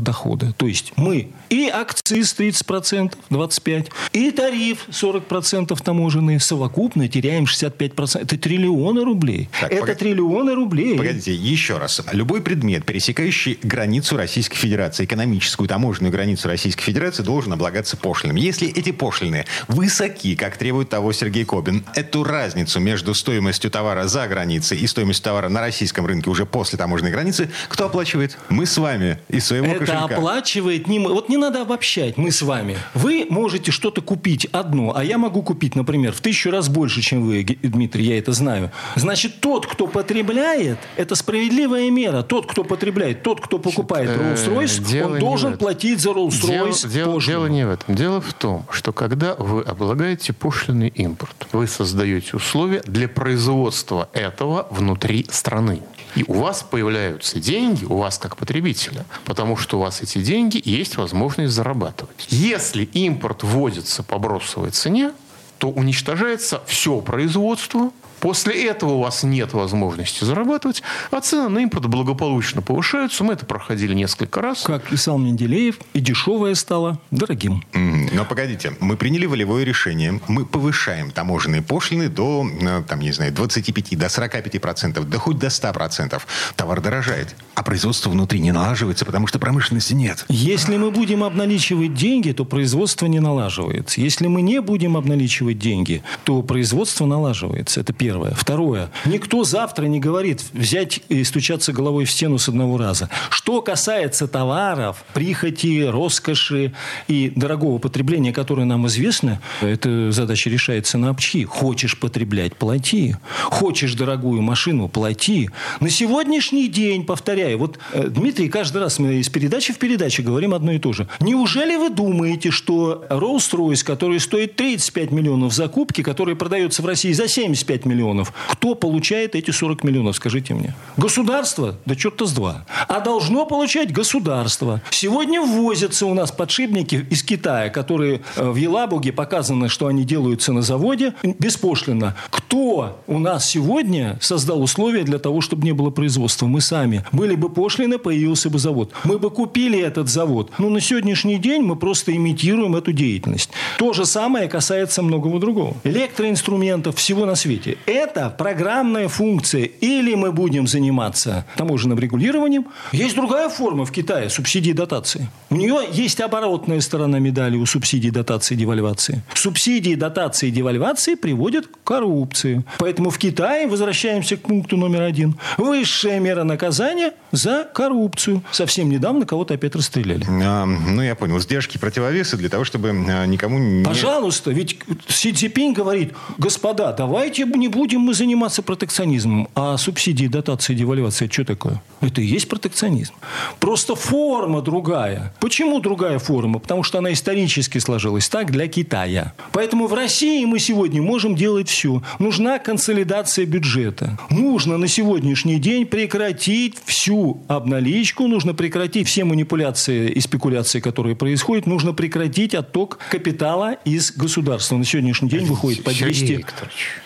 дохода. 0.00 0.52
То 0.56 0.66
есть 0.66 0.92
мы 0.96 1.28
и 1.50 1.68
акциз 1.68 2.34
30%, 2.38 3.14
25%, 3.30 3.88
и 4.12 4.30
тариф 4.30 4.88
40% 4.90 5.82
таможенный, 5.82 6.40
совокупно 6.40 7.08
теряем 7.08 7.44
65%. 7.44 8.22
Это 8.22 8.38
триллионы 8.38 9.04
рублей. 9.04 9.48
Так, 9.60 9.72
Это 9.72 9.80
погоди, 9.80 9.98
триллионы 9.98 10.54
рублей. 10.54 10.96
Погодите, 10.96 11.34
еще 11.34 11.78
раз. 11.78 12.02
Любой 12.12 12.40
предмет, 12.40 12.84
пересекающий 12.84 13.58
границу 13.62 14.16
Российской 14.16 14.56
Федерации, 14.56 15.04
экономическую 15.04 15.68
таможенную 15.68 16.12
границу 16.12 16.48
Российской 16.48 16.84
Федерации, 16.84 17.22
должен 17.22 17.52
облагаться 17.52 17.96
пошлинами. 17.96 18.40
Если 18.40 18.68
эти 18.68 18.92
пошлины 18.92 19.44
высоки, 19.68 20.34
как 20.34 20.56
требует 20.56 20.88
того 20.88 21.12
Сергей 21.12 21.44
Кобин, 21.44 21.84
эту 21.94 22.24
разницу 22.24 22.80
между 22.80 23.14
стоимостью 23.14 23.70
товара 23.70 24.06
за 24.06 24.26
границей 24.26 24.78
и 24.78 24.86
стоимостью 24.86 25.24
товара 25.24 25.48
на 25.48 25.60
российском 25.60 26.06
рынке 26.06 26.30
уже 26.30 26.46
после 26.46 26.78
таможенной 26.78 27.10
границы, 27.10 27.50
кто 27.68 27.86
оплачивает? 27.86 28.38
Мы 28.48 28.66
с 28.66 28.76
вами 28.78 28.93
из 29.28 29.46
своего 29.46 29.66
Это 29.66 29.86
кошелька. 29.86 30.16
оплачивает 30.16 30.86
не 30.86 30.98
мы. 30.98 31.12
Вот 31.12 31.28
не 31.28 31.36
надо 31.36 31.62
обобщать, 31.62 32.16
мы 32.16 32.30
с 32.30 32.42
вами. 32.42 32.76
Вы 32.94 33.26
можете 33.28 33.70
что-то 33.70 34.00
купить 34.00 34.46
одно, 34.46 34.94
а 34.96 35.04
я 35.04 35.18
могу 35.18 35.42
купить, 35.42 35.74
например, 35.76 36.12
в 36.12 36.20
тысячу 36.20 36.50
раз 36.50 36.68
больше, 36.68 37.02
чем 37.02 37.26
вы, 37.26 37.44
Дмитрий, 37.44 38.04
я 38.04 38.18
это 38.18 38.32
знаю. 38.32 38.70
Значит, 38.96 39.40
тот, 39.40 39.66
кто 39.66 39.86
потребляет, 39.86 40.78
это 40.96 41.14
справедливая 41.14 41.90
мера. 41.90 42.22
Тот, 42.22 42.46
кто 42.46 42.64
потребляет, 42.64 43.22
тот, 43.22 43.40
кто 43.40 43.58
покупает 43.58 44.10
Rolls-Royce, 44.10 45.02
он 45.04 45.18
должен 45.18 45.58
платить 45.58 46.00
за 46.00 46.10
Rolls-Royce 46.10 46.88
дело 46.88 47.46
не 47.46 47.66
в 47.66 47.70
этом. 47.70 47.94
Дело 47.94 48.20
в 48.20 48.32
том, 48.32 48.66
что 48.70 48.92
когда 48.92 49.34
вы 49.34 49.62
облагаете 49.62 50.32
пошлиный 50.32 50.88
импорт, 50.88 51.46
вы 51.52 51.66
создаете 51.66 52.36
условия 52.36 52.82
для 52.86 53.08
производства 53.08 54.08
этого 54.12 54.66
внутри 54.70 55.26
страны. 55.30 55.80
И 56.14 56.24
у 56.26 56.34
вас 56.34 56.62
появляются 56.62 57.40
деньги, 57.40 57.84
у 57.84 57.96
вас 57.96 58.18
как 58.18 58.36
потребителя, 58.36 59.04
потому 59.24 59.56
что 59.56 59.78
у 59.78 59.80
вас 59.80 60.00
эти 60.02 60.18
деньги 60.18 60.60
есть 60.64 60.96
возможность 60.96 61.52
зарабатывать. 61.52 62.26
Если 62.30 62.84
импорт 62.84 63.42
вводится 63.42 64.02
по 64.02 64.18
бросовой 64.18 64.70
цене, 64.70 65.12
то 65.58 65.70
уничтожается 65.70 66.62
все 66.66 67.00
производство, 67.00 67.90
После 68.24 68.64
этого 68.64 68.94
у 68.94 69.00
вас 69.00 69.22
нет 69.22 69.52
возможности 69.52 70.24
зарабатывать, 70.24 70.82
а 71.10 71.20
цены 71.20 71.50
на 71.50 71.58
импорт 71.58 71.84
благополучно 71.88 72.62
повышаются. 72.62 73.22
Мы 73.22 73.34
это 73.34 73.44
проходили 73.44 73.92
несколько 73.92 74.40
раз. 74.40 74.62
Как 74.62 74.84
писал 74.84 75.18
Менделеев, 75.18 75.76
и 75.92 76.00
дешевое 76.00 76.54
стало 76.54 76.98
дорогим. 77.10 77.62
Но 77.74 78.24
погодите, 78.24 78.72
мы 78.80 78.96
приняли 78.96 79.26
волевое 79.26 79.64
решение. 79.64 80.22
Мы 80.26 80.46
повышаем 80.46 81.10
таможенные 81.10 81.60
пошлины 81.60 82.08
до, 82.08 82.48
э, 82.62 82.82
там, 82.88 83.00
не 83.00 83.12
знаю, 83.12 83.30
25, 83.30 83.94
до 83.94 84.08
45 84.08 84.58
процентов, 84.58 85.10
да 85.10 85.18
хоть 85.18 85.38
до 85.38 85.50
100 85.50 85.74
процентов. 85.74 86.26
Товар 86.56 86.80
дорожает, 86.80 87.36
а 87.54 87.62
производство 87.62 88.08
внутри 88.08 88.40
не 88.40 88.52
налаживается, 88.52 89.04
потому 89.04 89.26
что 89.26 89.38
промышленности 89.38 89.92
нет. 89.92 90.24
Если 90.30 90.78
мы 90.78 90.90
будем 90.90 91.24
обналичивать 91.24 91.92
деньги, 91.92 92.32
то 92.32 92.46
производство 92.46 93.04
не 93.04 93.20
налаживается. 93.20 94.00
Если 94.00 94.28
мы 94.28 94.40
не 94.40 94.62
будем 94.62 94.96
обналичивать 94.96 95.58
деньги, 95.58 96.02
то 96.24 96.40
производство 96.40 97.04
налаживается. 97.04 97.82
Это 97.82 97.92
первое 97.92 98.13
первое. 98.14 98.32
Второе. 98.36 98.90
Никто 99.06 99.42
завтра 99.42 99.86
не 99.86 99.98
говорит 99.98 100.40
взять 100.52 101.00
и 101.08 101.24
стучаться 101.24 101.72
головой 101.72 102.04
в 102.04 102.10
стену 102.10 102.38
с 102.38 102.48
одного 102.48 102.78
раза. 102.78 103.08
Что 103.28 103.60
касается 103.60 104.28
товаров, 104.28 105.04
прихоти, 105.14 105.84
роскоши 105.84 106.72
и 107.08 107.32
дорогого 107.34 107.78
потребления, 107.78 108.32
которое 108.32 108.66
нам 108.66 108.86
известно, 108.86 109.40
эта 109.60 110.12
задача 110.12 110.48
решается 110.48 110.96
на 110.96 111.10
обчи. 111.10 111.44
Хочешь 111.44 111.98
потреблять– 111.98 112.54
плати. 112.58 113.16
Хочешь 113.42 113.94
дорогую 113.94 114.42
машину– 114.42 114.86
плати. 114.94 115.50
На 115.80 115.90
сегодняшний 115.90 116.68
день, 116.68 117.04
повторяю, 117.04 117.58
вот, 117.58 117.80
э, 117.92 118.06
Дмитрий, 118.08 118.48
каждый 118.48 118.80
раз 118.80 119.00
мы 119.00 119.14
из 119.14 119.28
передачи 119.28 119.72
в 119.72 119.78
передачу 119.78 120.22
говорим 120.22 120.54
одно 120.54 120.70
и 120.70 120.78
то 120.78 120.92
же. 120.92 121.08
Неужели 121.18 121.74
вы 121.74 121.90
думаете, 121.90 122.52
что 122.52 123.06
Rolls-Royce, 123.10 123.84
который 123.84 124.20
стоит 124.20 124.54
35 124.54 125.10
миллионов 125.10 125.52
закупки, 125.52 126.02
который 126.02 126.36
продается 126.36 126.80
в 126.80 126.86
России 126.86 127.12
за 127.12 127.26
75 127.26 127.86
миллионов, 127.86 128.03
миллионов. 128.04 128.32
Кто 128.48 128.74
получает 128.74 129.34
эти 129.34 129.50
40 129.50 129.84
миллионов, 129.84 130.16
скажите 130.16 130.54
мне? 130.54 130.74
Государство? 130.96 131.76
Да 131.86 131.96
черта 131.96 132.26
с 132.26 132.32
два. 132.32 132.64
А 132.88 133.00
должно 133.00 133.46
получать 133.46 133.92
государство. 133.92 134.80
Сегодня 134.90 135.40
ввозятся 135.40 136.06
у 136.06 136.14
нас 136.14 136.30
подшипники 136.32 137.06
из 137.10 137.22
Китая, 137.22 137.70
которые 137.70 138.20
э, 138.36 138.50
в 138.50 138.56
Елабуге 138.56 139.12
показано, 139.12 139.68
что 139.68 139.86
они 139.86 140.04
делаются 140.04 140.52
на 140.52 140.62
заводе 140.62 141.14
беспошлино. 141.22 142.14
Кто 142.30 143.02
у 143.06 143.18
нас 143.18 143.48
сегодня 143.48 144.18
создал 144.20 144.62
условия 144.62 145.04
для 145.04 145.18
того, 145.18 145.40
чтобы 145.40 145.64
не 145.64 145.72
было 145.72 145.90
производства? 145.90 146.46
Мы 146.46 146.60
сами. 146.60 147.04
Были 147.12 147.34
бы 147.34 147.48
пошлины, 147.48 147.98
появился 147.98 148.50
бы 148.50 148.58
завод. 148.58 148.92
Мы 149.04 149.18
бы 149.18 149.30
купили 149.30 149.78
этот 149.78 150.08
завод. 150.08 150.50
Но 150.58 150.68
на 150.68 150.80
сегодняшний 150.80 151.38
день 151.38 151.62
мы 151.62 151.76
просто 151.76 152.14
имитируем 152.14 152.76
эту 152.76 152.92
деятельность. 152.92 153.50
То 153.78 153.92
же 153.92 154.04
самое 154.04 154.48
касается 154.48 155.02
многого 155.02 155.38
другого. 155.38 155.74
Электроинструментов, 155.84 156.96
всего 156.96 157.26
на 157.26 157.34
свете 157.34 157.78
это 157.86 158.30
программная 158.30 159.08
функция. 159.08 159.64
Или 159.64 160.14
мы 160.14 160.32
будем 160.32 160.66
заниматься 160.66 161.44
таможенным 161.56 161.98
регулированием. 161.98 162.66
Есть 162.92 163.14
другая 163.14 163.48
форма 163.48 163.84
в 163.84 163.92
Китае– 163.92 164.28
субсидии 164.30 164.72
дотации. 164.72 165.28
У 165.50 165.56
нее 165.56 165.80
есть 165.92 166.20
оборотная 166.20 166.80
сторона 166.80 167.18
медали 167.18 167.56
у 167.56 167.66
субсидий 167.66 168.10
дотации 168.10 168.54
и 168.54 168.58
девальвации. 168.58 169.22
Субсидии 169.34 169.94
дотации 169.94 170.48
и 170.48 170.50
девальвации 170.50 171.14
приводят 171.14 171.66
к 171.66 171.82
коррупции. 171.84 172.64
Поэтому 172.78 173.10
в 173.10 173.18
Китае, 173.18 173.66
возвращаемся 173.66 174.36
к 174.36 174.40
пункту 174.40 174.76
номер 174.76 175.02
один, 175.02 175.36
высшая 175.58 176.20
мера 176.20 176.44
наказания 176.44 177.12
за 177.32 177.68
коррупцию. 177.72 178.42
Совсем 178.50 178.88
недавно 178.88 179.26
кого-то 179.26 179.54
опять 179.54 179.74
расстреляли. 179.74 180.24
А, 180.28 180.64
ну, 180.64 181.02
я 181.02 181.14
понял. 181.14 181.38
Сдержки, 181.40 181.78
противовесы 181.78 182.36
для 182.36 182.48
того, 182.48 182.64
чтобы 182.64 182.90
а, 182.90 183.26
никому 183.26 183.58
не... 183.58 183.84
Пожалуйста, 183.84 184.50
ведь 184.50 184.78
Си 185.08 185.32
Цзипинь 185.32 185.72
говорит, 185.72 186.14
господа, 186.38 186.92
давайте 186.92 187.44
не 187.44 187.68
будем 187.74 188.00
мы 188.00 188.14
заниматься 188.14 188.62
протекционизмом. 188.62 189.48
А 189.54 189.76
субсидии, 189.76 190.26
дотации, 190.26 190.74
девальвация, 190.74 191.28
что 191.28 191.44
такое? 191.44 191.82
Это 192.00 192.20
и 192.20 192.24
есть 192.24 192.48
протекционизм. 192.48 193.14
Просто 193.58 193.94
форма 193.94 194.62
другая. 194.62 195.34
Почему 195.40 195.80
другая 195.80 196.18
форма? 196.18 196.58
Потому 196.60 196.82
что 196.84 196.98
она 196.98 197.12
исторически 197.12 197.78
сложилась 197.78 198.28
так 198.28 198.50
для 198.52 198.68
Китая. 198.68 199.34
Поэтому 199.52 199.88
в 199.88 199.94
России 199.94 200.44
мы 200.44 200.58
сегодня 200.58 201.02
можем 201.02 201.34
делать 201.34 201.68
все. 201.68 202.02
Нужна 202.18 202.58
консолидация 202.58 203.44
бюджета. 203.46 204.18
Нужно 204.30 204.78
на 204.78 204.86
сегодняшний 204.88 205.58
день 205.58 205.86
прекратить 205.86 206.76
всю 206.84 207.42
обналичку, 207.48 208.28
нужно 208.28 208.54
прекратить 208.54 209.08
все 209.08 209.24
манипуляции 209.24 210.10
и 210.10 210.20
спекуляции, 210.20 210.80
которые 210.80 211.16
происходят, 211.16 211.66
нужно 211.66 211.92
прекратить 211.92 212.54
отток 212.54 212.98
капитала 213.10 213.72
из 213.84 214.12
государства. 214.12 214.76
На 214.76 214.84
сегодняшний 214.84 215.28
день 215.28 215.46
выходит 215.46 215.82
по 215.82 215.92
200, 215.92 216.44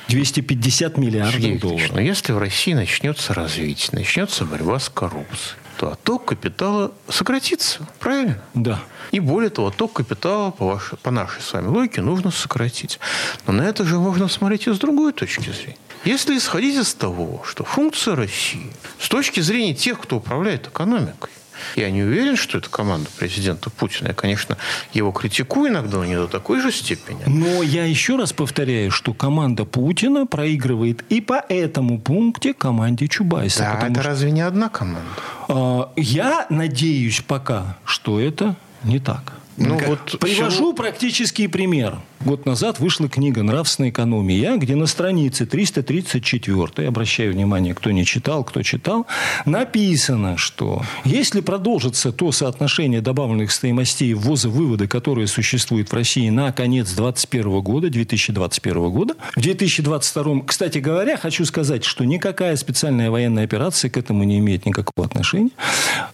250 0.08 0.68
50 0.68 0.98
миллиардов 0.98 1.34
Сергей 1.34 1.58
долларов. 1.58 1.92
Но 1.92 2.00
если 2.00 2.32
в 2.32 2.38
России 2.38 2.72
начнется 2.72 3.34
развитие, 3.34 3.90
начнется 3.92 4.44
борьба 4.44 4.78
с 4.78 4.88
коррупцией, 4.88 5.58
то 5.78 5.92
отток 5.92 6.24
капитала 6.26 6.92
сократится, 7.08 7.86
правильно? 8.00 8.42
Да. 8.54 8.80
И 9.12 9.20
более 9.20 9.50
того, 9.50 9.68
отток 9.68 9.92
капитала, 9.92 10.50
по, 10.50 10.66
вашей, 10.66 10.98
по 10.98 11.10
нашей 11.10 11.40
с 11.40 11.52
вами 11.52 11.68
логике, 11.68 12.00
нужно 12.00 12.30
сократить. 12.30 12.98
Но 13.46 13.52
на 13.52 13.62
это 13.62 13.84
же 13.84 13.98
можно 13.98 14.28
смотреть 14.28 14.66
и 14.66 14.72
с 14.72 14.78
другой 14.78 15.12
точки 15.12 15.50
зрения. 15.50 15.78
Если 16.04 16.36
исходить 16.36 16.76
из 16.76 16.94
того, 16.94 17.42
что 17.44 17.64
функция 17.64 18.16
России 18.16 18.72
с 18.98 19.08
точки 19.08 19.40
зрения 19.40 19.74
тех, 19.74 20.00
кто 20.00 20.16
управляет 20.16 20.66
экономикой, 20.68 21.30
я 21.76 21.90
не 21.90 22.02
уверен, 22.02 22.36
что 22.36 22.58
это 22.58 22.68
команда 22.68 23.08
президента 23.18 23.70
Путина. 23.70 24.08
Я, 24.08 24.14
конечно, 24.14 24.56
его 24.92 25.12
критикую 25.12 25.70
иногда, 25.70 25.98
но 25.98 26.04
не 26.04 26.16
до 26.16 26.26
такой 26.26 26.60
же 26.60 26.72
степени. 26.72 27.20
Но 27.26 27.62
я 27.62 27.84
еще 27.84 28.16
раз 28.16 28.32
повторяю, 28.32 28.90
что 28.90 29.14
команда 29.14 29.64
Путина 29.64 30.26
проигрывает 30.26 31.04
и 31.08 31.20
по 31.20 31.44
этому 31.48 31.98
пункте 31.98 32.54
команде 32.54 33.08
Чубайса. 33.08 33.60
Да, 33.60 33.86
это 33.86 34.00
что, 34.00 34.08
разве 34.08 34.30
не 34.30 34.42
одна 34.42 34.68
команда? 34.68 35.00
Э, 35.48 35.84
я 35.96 36.46
надеюсь 36.50 37.20
пока, 37.20 37.76
что 37.84 38.20
это 38.20 38.56
не 38.84 38.98
так. 38.98 39.37
Ну, 39.58 39.78
вот 39.86 40.18
Привожу 40.20 40.72
все... 40.72 40.72
практический 40.72 41.48
пример. 41.48 41.98
Год 42.20 42.46
назад 42.46 42.78
вышла 42.78 43.08
книга 43.08 43.42
«Нравственная 43.42 43.90
экономия», 43.90 44.56
где 44.56 44.76
на 44.76 44.86
странице 44.86 45.46
334, 45.46 46.86
обращаю 46.86 47.32
внимание, 47.32 47.74
кто 47.74 47.90
не 47.90 48.04
читал, 48.04 48.44
кто 48.44 48.62
читал, 48.62 49.06
написано, 49.46 50.36
что 50.36 50.82
если 51.04 51.40
продолжится 51.40 52.12
то 52.12 52.30
соотношение 52.30 53.00
добавленных 53.00 53.50
стоимостей 53.50 54.14
ввоза-вывода, 54.14 54.86
которое 54.86 55.26
существует 55.26 55.90
в 55.90 55.94
России 55.94 56.28
на 56.28 56.52
конец 56.52 56.92
2021 56.92 57.60
года, 57.60 57.88
2021 57.88 58.90
года, 58.90 59.14
в 59.34 59.40
2022, 59.40 60.42
кстати 60.46 60.78
говоря, 60.78 61.16
хочу 61.16 61.44
сказать, 61.44 61.84
что 61.84 62.04
никакая 62.04 62.56
специальная 62.56 63.10
военная 63.10 63.44
операция 63.44 63.90
к 63.90 63.96
этому 63.96 64.24
не 64.24 64.38
имеет 64.38 64.66
никакого 64.66 65.06
отношения. 65.06 65.50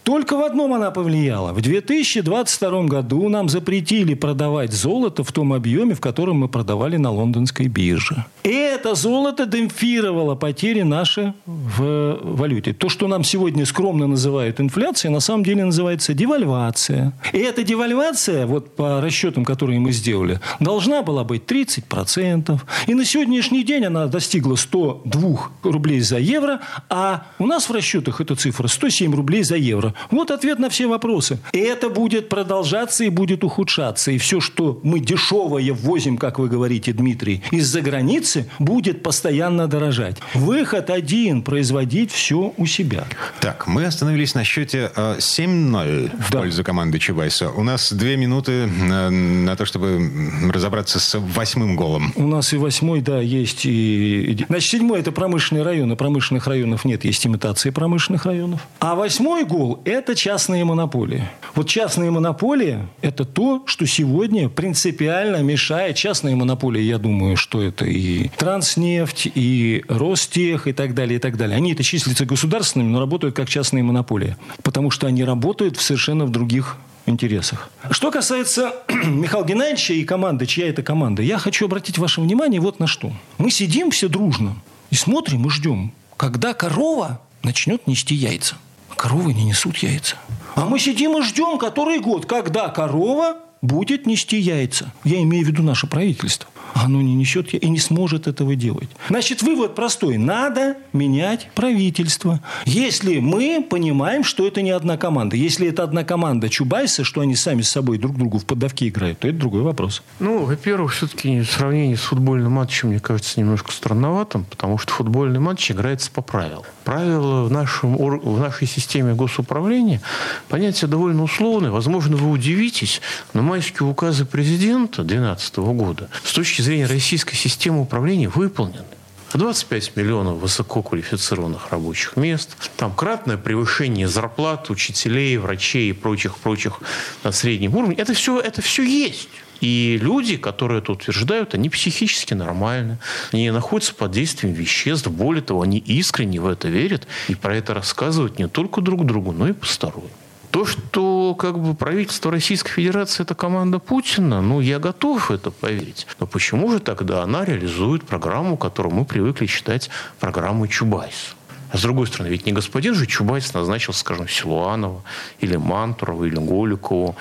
Только 0.03 0.37
в 0.37 0.43
одном 0.43 0.73
она 0.73 0.91
повлияла. 0.91 1.51
В 1.51 1.61
2022 1.61 2.83
году 2.83 3.27
нам 3.35 3.49
запретили 3.49 4.13
продавать 4.13 4.71
золото 4.71 5.23
в 5.23 5.31
том 5.33 5.51
объеме, 5.51 5.93
в 5.93 5.99
котором 5.99 6.37
мы 6.37 6.47
продавали 6.47 6.95
на 6.97 7.11
лондонской 7.11 7.67
бирже. 7.67 8.23
И 8.45 8.49
это 8.49 8.95
золото 8.95 9.45
демпфировало 9.45 10.35
потери 10.35 10.83
наши 10.83 11.33
в 11.45 12.19
валюте. 12.23 12.71
То, 12.73 12.87
что 12.87 13.07
нам 13.07 13.23
сегодня 13.23 13.65
скромно 13.65 14.07
называют 14.07 14.61
инфляцией, 14.61 15.13
на 15.13 15.19
самом 15.19 15.43
деле 15.43 15.65
называется 15.65 16.13
девальвация. 16.13 17.11
И 17.33 17.39
эта 17.39 17.63
девальвация, 17.63 18.45
вот 18.45 18.75
по 18.75 19.01
расчетам, 19.01 19.43
которые 19.43 19.79
мы 19.79 19.91
сделали, 19.91 20.39
должна 20.61 21.01
была 21.01 21.25
быть 21.25 21.43
30%. 21.45 22.61
И 22.87 22.93
на 22.93 23.03
сегодняшний 23.03 23.63
день 23.63 23.85
она 23.85 24.07
достигла 24.07 24.55
102 24.55 25.49
рублей 25.63 25.99
за 25.99 26.19
евро, 26.19 26.61
а 26.89 27.23
у 27.39 27.47
нас 27.47 27.67
в 27.67 27.73
расчетах 27.73 28.21
эта 28.21 28.35
цифра 28.35 28.67
107 28.67 29.13
рублей 29.13 29.43
за 29.43 29.57
евро. 29.57 29.93
Вот 30.11 30.31
ответ 30.31 30.59
на 30.59 30.69
все 30.69 30.87
вопросы. 30.87 31.39
И 31.51 31.59
это 31.59 31.89
будет 31.89 32.29
продолжаться 32.29 33.03
и 33.03 33.09
будет 33.09 33.24
ухудшаться. 33.33 34.11
И 34.11 34.17
все, 34.17 34.39
что 34.39 34.79
мы 34.83 34.99
дешевое 34.99 35.73
ввозим, 35.73 36.17
как 36.17 36.39
вы 36.39 36.47
говорите, 36.47 36.93
Дмитрий, 36.93 37.43
из-за 37.51 37.81
границы, 37.81 38.47
будет 38.59 39.03
постоянно 39.03 39.67
дорожать. 39.67 40.17
Выход 40.33 40.89
один– 40.89 41.41
производить 41.43 42.11
все 42.11 42.53
у 42.57 42.65
себя. 42.65 43.05
Так, 43.39 43.67
мы 43.67 43.85
остановились 43.85 44.35
на 44.35 44.43
счете 44.43 44.91
7-0 44.95 46.11
в 46.17 46.31
да. 46.31 46.39
пользу 46.39 46.63
команды 46.63 46.99
Чубайса. 46.99 47.49
У 47.49 47.63
нас 47.63 47.93
две 47.93 48.17
минуты 48.17 48.67
на, 48.67 49.09
на 49.09 49.55
то, 49.55 49.65
чтобы 49.65 50.09
разобраться 50.51 50.99
с 50.99 51.17
восьмым 51.19 51.75
голом. 51.75 52.11
У 52.15 52.27
нас 52.27 52.53
и 52.53 52.57
восьмой, 52.57 53.01
да, 53.01 53.19
есть. 53.19 53.65
И... 53.65 54.45
Значит, 54.47 54.69
седьмой– 54.71 54.99
это 55.01 55.11
промышленные 55.11 55.63
районы. 55.63 55.95
Промышленных 55.95 56.47
районов 56.47 56.85
нет, 56.85 57.05
есть 57.05 57.25
имитации 57.25 57.69
промышленных 57.69 58.25
районов. 58.25 58.67
А 58.79 58.95
восьмой 58.95 59.45
гол– 59.45 59.81
это 59.85 60.15
частные 60.15 60.65
монополии. 60.65 61.23
Вот 61.53 61.67
частные 61.67 62.11
монополии– 62.11 62.87
это 63.01 63.14
то, 63.23 63.63
что 63.65 63.85
сегодня 63.85 64.49
принципиально 64.49 65.41
мешает 65.43 65.95
частные 65.95 66.35
монополии. 66.35 66.81
Я 66.81 66.97
думаю, 66.97 67.37
что 67.37 67.61
это 67.61 67.85
и 67.85 68.29
Транснефть, 68.29 69.31
и 69.33 69.85
Ростех, 69.87 70.67
и 70.67 70.73
так 70.73 70.93
далее, 70.93 71.17
и 71.17 71.19
так 71.19 71.37
далее. 71.37 71.55
Они 71.55 71.71
это 71.71 71.83
числятся 71.83 72.25
государственными, 72.25 72.89
но 72.89 72.99
работают 72.99 73.35
как 73.35 73.47
частные 73.47 73.83
монополии. 73.83 74.35
Потому 74.63 74.91
что 74.91 75.07
они 75.07 75.23
работают 75.23 75.77
в 75.77 75.81
совершенно 75.81 76.25
в 76.25 76.31
других 76.31 76.77
интересах. 77.05 77.69
Что 77.91 78.11
касается 78.11 78.73
Михаила 78.89 79.45
Геннадьевича 79.45 79.93
и 79.93 80.03
команды, 80.03 80.45
чья 80.45 80.67
это 80.67 80.83
команда, 80.83 81.21
я 81.21 81.37
хочу 81.37 81.65
обратить 81.65 81.97
ваше 81.97 82.21
внимание 82.21 82.59
вот 82.59 82.79
на 82.79 82.87
что. 82.87 83.13
Мы 83.37 83.51
сидим 83.51 83.91
все 83.91 84.09
дружно 84.09 84.55
и 84.89 84.95
смотрим 84.95 85.45
и 85.45 85.49
ждем, 85.49 85.93
когда 86.17 86.53
корова 86.53 87.21
начнет 87.43 87.87
нести 87.87 88.15
яйца. 88.15 88.55
Коровы 88.95 89.33
не 89.33 89.43
несут 89.43 89.77
яйца. 89.77 90.15
А 90.55 90.65
мы 90.65 90.79
сидим 90.79 91.17
и 91.17 91.21
ждем 91.21 91.57
который 91.57 91.99
год, 91.99 92.25
когда 92.25 92.69
корова 92.69 93.37
будет 93.61 94.07
нести 94.07 94.37
яйца. 94.37 94.91
Я 95.03 95.21
имею 95.21 95.45
в 95.45 95.47
виду 95.47 95.63
наше 95.63 95.85
правительство 95.85 96.49
оно 96.75 97.01
не 97.01 97.15
несет 97.15 97.53
и 97.53 97.69
не 97.69 97.79
сможет 97.79 98.27
этого 98.27 98.55
делать. 98.55 98.89
Значит, 99.07 99.41
вывод 99.41 99.75
простой. 99.75 100.17
Надо 100.17 100.75
менять 100.91 101.49
правительство. 101.55 102.41
Если 102.65 103.19
мы 103.19 103.65
понимаем, 103.67 104.25
что 104.25 104.45
это 104.45 104.61
не 104.61 104.71
одна 104.71 104.97
команда. 104.97 105.37
Если 105.37 105.69
это 105.69 105.83
одна 105.83 106.03
команда 106.03 106.49
Чубайса, 106.49 107.05
что 107.05 107.21
они 107.21 107.35
сами 107.35 107.61
с 107.61 107.69
собой 107.69 107.97
друг 107.97 108.17
другу 108.17 108.39
в 108.39 108.45
поддавки 108.45 108.89
играют, 108.89 109.19
то 109.19 109.27
это 109.29 109.37
другой 109.37 109.61
вопрос. 109.61 110.03
Ну, 110.19 110.43
во-первых, 110.43 110.93
все-таки 110.93 111.43
сравнение 111.43 111.95
с 111.95 112.01
футбольным 112.01 112.51
матчем, 112.51 112.89
мне 112.89 112.99
кажется, 112.99 113.39
немножко 113.39 113.71
странноватым, 113.71 114.43
потому 114.43 114.77
что 114.77 114.91
футбольный 114.91 115.39
матч 115.39 115.71
играется 115.71 116.11
по 116.11 116.21
правилам. 116.21 116.63
Правила 116.83 117.43
в, 117.43 117.51
нашем, 117.51 117.95
в 117.95 118.39
нашей 118.39 118.67
системе 118.67 119.13
госуправления 119.13 120.01
понятие 120.49 120.89
довольно 120.89 121.23
условное. 121.23 121.71
Возможно, 121.71 122.17
вы 122.17 122.29
удивитесь, 122.29 123.01
но 123.33 123.41
майские 123.41 123.87
указы 123.87 124.25
президента 124.25 125.03
2012 125.03 125.57
года 125.57 126.09
с 126.23 126.33
точки 126.33 126.64
зрения 126.65 126.85
российской 126.87 127.35
системы 127.35 127.81
управления 127.81 128.27
выполнены. 128.27 128.85
25 129.33 129.95
миллионов 129.95 130.37
высококвалифицированных 130.37 131.71
рабочих 131.71 132.15
мест, 132.15 132.55
там 132.77 132.93
кратное 132.93 133.37
превышение 133.37 134.07
зарплат 134.07 134.69
учителей, 134.69 135.37
врачей 135.37 135.89
и 135.89 135.93
прочих-прочих 135.93 136.79
на 137.23 137.31
среднем 137.31 137.75
уровне. 137.75 137.95
Это 137.97 138.13
все, 138.13 138.39
это 138.39 138.61
все 138.61 138.83
есть. 138.83 139.29
И 139.61 139.97
люди, 140.01 140.37
которые 140.37 140.79
это 140.79 140.91
утверждают, 140.91 141.53
они 141.53 141.69
психически 141.69 142.33
нормальны. 142.33 142.97
Они 143.31 143.49
находятся 143.51 143.93
под 143.93 144.11
действием 144.11 144.53
веществ. 144.53 145.07
Более 145.07 145.41
того, 145.41 145.61
они 145.61 145.79
искренне 145.79 146.39
в 146.39 146.47
это 146.47 146.67
верят 146.67 147.07
и 147.27 147.35
про 147.35 147.55
это 147.55 147.73
рассказывают 147.73 148.37
не 148.37 148.47
только 148.47 148.81
друг 148.81 149.05
другу, 149.05 149.31
но 149.31 149.47
и 149.47 149.53
посторонним. 149.53 150.11
То, 150.55 150.63
что 150.63 151.35
как 151.37 151.59
бы 151.59 151.75
правительство 151.75 152.31
Российской 152.31 152.71
Федерации 152.71 153.23
это 153.23 153.35
команда 153.35 153.77
Путина, 153.77 154.39
ну, 154.39 154.61
я 154.61 154.79
готов 154.79 155.29
это 155.29 155.51
поверить. 155.51 156.07
Но 156.17 156.27
почему 156.27 156.71
же 156.71 156.79
тогда 156.79 157.23
она 157.23 157.43
реализует 157.43 158.05
программу, 158.05 158.55
которую 158.55 158.95
мы 158.95 159.03
привыкли 159.03 159.47
считать 159.47 159.89
программой 160.17 160.69
Чубайса? 160.69 161.33
А 161.71 161.77
с 161.77 161.81
другой 161.81 162.07
стороны, 162.07 162.29
ведь 162.29 162.45
не 162.45 162.53
господин 162.53 162.93
же 162.93 163.05
Чубайс 163.05 163.53
назначил, 163.53 163.91
скажем, 163.91 164.29
Силуанова, 164.29 165.03
или 165.41 165.57
Мантурова, 165.57 166.23
или 166.23 166.37
Голикову, 166.37 167.17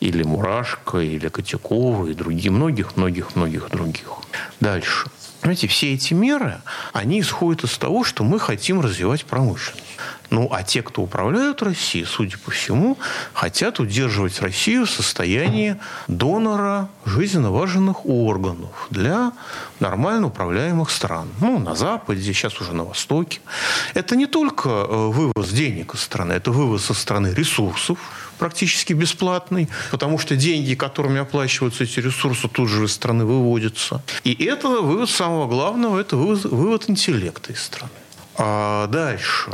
или 0.00 0.22
Мурашко, 0.22 0.96
или 0.96 1.28
Котякова, 1.28 2.06
и 2.06 2.14
других, 2.14 2.50
многих-многих-многих 2.50 3.68
других. 3.68 4.12
Дальше. 4.60 5.10
Понимаете, 5.42 5.68
все 5.68 5.92
эти 5.92 6.14
меры, 6.14 6.62
они 6.94 7.20
исходят 7.20 7.64
из 7.64 7.76
того, 7.76 8.02
что 8.02 8.24
мы 8.24 8.40
хотим 8.40 8.80
развивать 8.80 9.26
промышленность. 9.26 9.84
Ну, 10.30 10.48
а 10.52 10.62
те, 10.62 10.82
кто 10.82 11.02
управляют 11.02 11.62
Россией, 11.62 12.04
судя 12.04 12.36
по 12.38 12.50
всему, 12.50 12.98
хотят 13.32 13.80
удерживать 13.80 14.40
Россию 14.40 14.84
в 14.84 14.90
состоянии 14.90 15.76
донора 16.06 16.88
жизненно 17.06 17.50
важных 17.50 18.04
органов 18.04 18.86
для 18.90 19.32
нормально 19.80 20.26
управляемых 20.26 20.90
стран. 20.90 21.28
Ну, 21.40 21.58
на 21.58 21.74
Западе, 21.74 22.22
сейчас 22.22 22.60
уже 22.60 22.74
на 22.74 22.84
Востоке. 22.84 23.40
Это 23.94 24.16
не 24.16 24.26
только 24.26 24.68
э, 24.68 25.08
вывоз 25.08 25.48
денег 25.50 25.94
из 25.94 26.00
страны, 26.00 26.34
это 26.34 26.50
вывоз 26.50 26.84
со 26.84 26.94
страны 26.94 27.32
ресурсов, 27.34 27.98
практически 28.38 28.92
бесплатный, 28.92 29.68
потому 29.90 30.18
что 30.18 30.36
деньги, 30.36 30.74
которыми 30.74 31.20
оплачиваются 31.20 31.84
эти 31.84 32.00
ресурсы, 32.00 32.48
тут 32.48 32.68
же 32.68 32.84
из 32.84 32.92
страны 32.92 33.24
выводятся. 33.24 34.02
И 34.24 34.44
это 34.44 34.68
вывод 34.68 35.08
самого 35.08 35.46
главного, 35.46 35.98
это 35.98 36.16
вывод, 36.16 36.44
вывод 36.44 36.90
интеллекта 36.90 37.52
из 37.52 37.62
страны. 37.62 37.92
А 38.36 38.86
дальше 38.86 39.50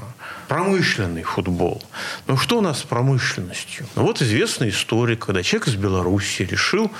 промышленный 0.55 1.25
футбол. 1.25 1.83
Ну 2.29 2.37
что 2.37 2.59
у 2.59 2.61
нас 2.61 2.79
с 2.79 2.83
промышленностью? 2.83 3.87
Ну 3.97 4.05
вот 4.05 4.23
известная 4.23 4.69
история, 4.69 5.17
когда 5.17 5.43
человек 5.43 5.67
из 5.67 5.75
Беларуси 5.75 6.43
решил 6.43 6.93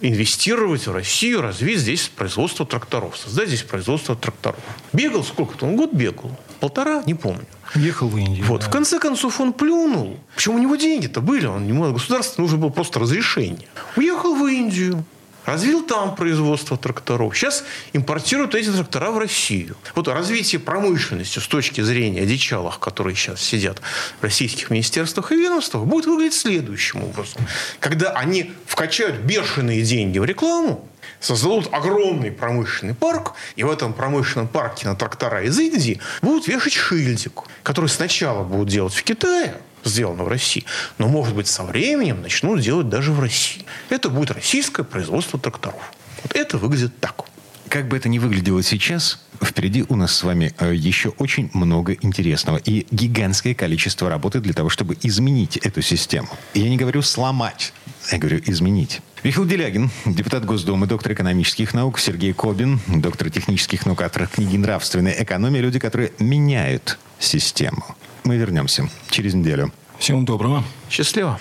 инвестировать 0.00 0.86
в 0.86 0.92
Россию, 0.92 1.42
развить 1.42 1.78
здесь 1.80 2.08
производство 2.08 2.64
тракторов, 2.64 3.18
создать 3.18 3.48
здесь 3.48 3.64
производство 3.64 4.16
тракторов. 4.16 4.60
Бегал 4.94 5.24
сколько-то? 5.24 5.66
Он 5.66 5.76
год 5.76 5.92
бегал. 5.92 6.30
Полтора? 6.58 7.02
Не 7.04 7.12
помню. 7.12 7.44
Ехал 7.74 8.08
в 8.08 8.16
Индию. 8.16 8.46
Вот. 8.46 8.62
Да. 8.62 8.68
В 8.68 8.70
конце 8.70 8.98
концов 8.98 9.40
он 9.40 9.52
плюнул. 9.52 10.18
Почему 10.34 10.56
у 10.56 10.58
него 10.58 10.76
деньги-то 10.76 11.20
были? 11.20 11.44
Он 11.44 11.66
не 11.66 11.74
мог, 11.74 11.92
государство 11.92 12.40
нужно 12.40 12.56
было 12.56 12.70
просто 12.70 12.98
разрешение. 12.98 13.68
Уехал 13.94 14.34
в 14.34 14.46
Индию. 14.46 15.04
Развил 15.44 15.82
там 15.82 16.14
производство 16.14 16.76
тракторов. 16.76 17.36
Сейчас 17.36 17.64
импортируют 17.92 18.54
эти 18.54 18.70
трактора 18.70 19.10
в 19.10 19.18
Россию. 19.18 19.76
Вот 19.94 20.08
развитие 20.08 20.60
промышленности 20.60 21.40
с 21.40 21.46
точки 21.46 21.80
зрения 21.80 22.22
одичалых, 22.22 22.78
которые 22.78 23.16
сейчас 23.16 23.42
сидят 23.42 23.80
в 24.20 24.22
российских 24.22 24.70
министерствах 24.70 25.32
и 25.32 25.36
ведомствах, 25.36 25.84
будет 25.84 26.06
выглядеть 26.06 26.34
следующим 26.34 27.02
образом. 27.04 27.42
Когда 27.80 28.10
они 28.10 28.52
вкачают 28.66 29.16
бешеные 29.16 29.82
деньги 29.82 30.18
в 30.18 30.24
рекламу, 30.24 30.88
создадут 31.20 31.68
огромный 31.72 32.30
промышленный 32.30 32.94
парк, 32.94 33.34
и 33.56 33.64
в 33.64 33.70
этом 33.70 33.92
промышленном 33.92 34.48
парке 34.48 34.86
на 34.86 34.96
трактора 34.96 35.42
из 35.42 35.58
Индии 35.58 36.00
будут 36.20 36.46
вешать 36.48 36.72
шильдик, 36.72 37.42
который 37.62 37.88
сначала 37.88 38.42
будут 38.42 38.68
делать 38.68 38.94
в 38.94 39.02
Китае, 39.02 39.54
сделано 39.84 40.24
в 40.24 40.28
России. 40.28 40.64
Но, 40.98 41.08
может 41.08 41.34
быть, 41.34 41.46
со 41.46 41.62
временем 41.62 42.22
начнут 42.22 42.60
делать 42.60 42.88
даже 42.88 43.12
в 43.12 43.20
России. 43.20 43.64
Это 43.90 44.08
будет 44.08 44.30
российское 44.30 44.84
производство 44.84 45.38
тракторов. 45.38 45.92
Вот 46.22 46.34
это 46.34 46.58
выглядит 46.58 46.98
так. 47.00 47.24
Как 47.68 47.88
бы 47.88 47.96
это 47.96 48.10
ни 48.10 48.18
выглядело 48.18 48.62
сейчас, 48.62 49.18
впереди 49.42 49.84
у 49.88 49.96
нас 49.96 50.14
с 50.14 50.22
вами 50.22 50.54
э, 50.58 50.74
еще 50.74 51.08
очень 51.10 51.50
много 51.54 51.94
интересного 51.94 52.58
и 52.58 52.86
гигантское 52.90 53.54
количество 53.54 54.10
работы 54.10 54.40
для 54.40 54.52
того, 54.52 54.68
чтобы 54.68 54.96
изменить 55.02 55.56
эту 55.56 55.80
систему. 55.80 56.28
Я 56.52 56.68
не 56.68 56.76
говорю 56.76 57.00
сломать, 57.00 57.72
я 58.10 58.18
говорю 58.18 58.42
изменить. 58.44 59.00
Михаил 59.22 59.46
Делягин, 59.46 59.90
депутат 60.04 60.44
Госдумы, 60.44 60.86
доктор 60.86 61.12
экономических 61.12 61.72
наук, 61.72 61.98
Сергей 61.98 62.32
Кобин, 62.32 62.80
доктор 62.88 63.30
технических 63.30 63.86
наук, 63.86 64.02
автор 64.02 64.26
книги 64.26 64.56
«Нравственная 64.56 65.14
экономия». 65.22 65.60
Люди, 65.60 65.78
которые 65.78 66.12
меняют 66.18 66.98
систему. 67.20 67.96
Мы 68.24 68.36
вернемся 68.36 68.88
через 69.10 69.34
неделю. 69.34 69.72
Всего 69.98 70.20
доброго. 70.22 70.64
Счастливо. 70.90 71.38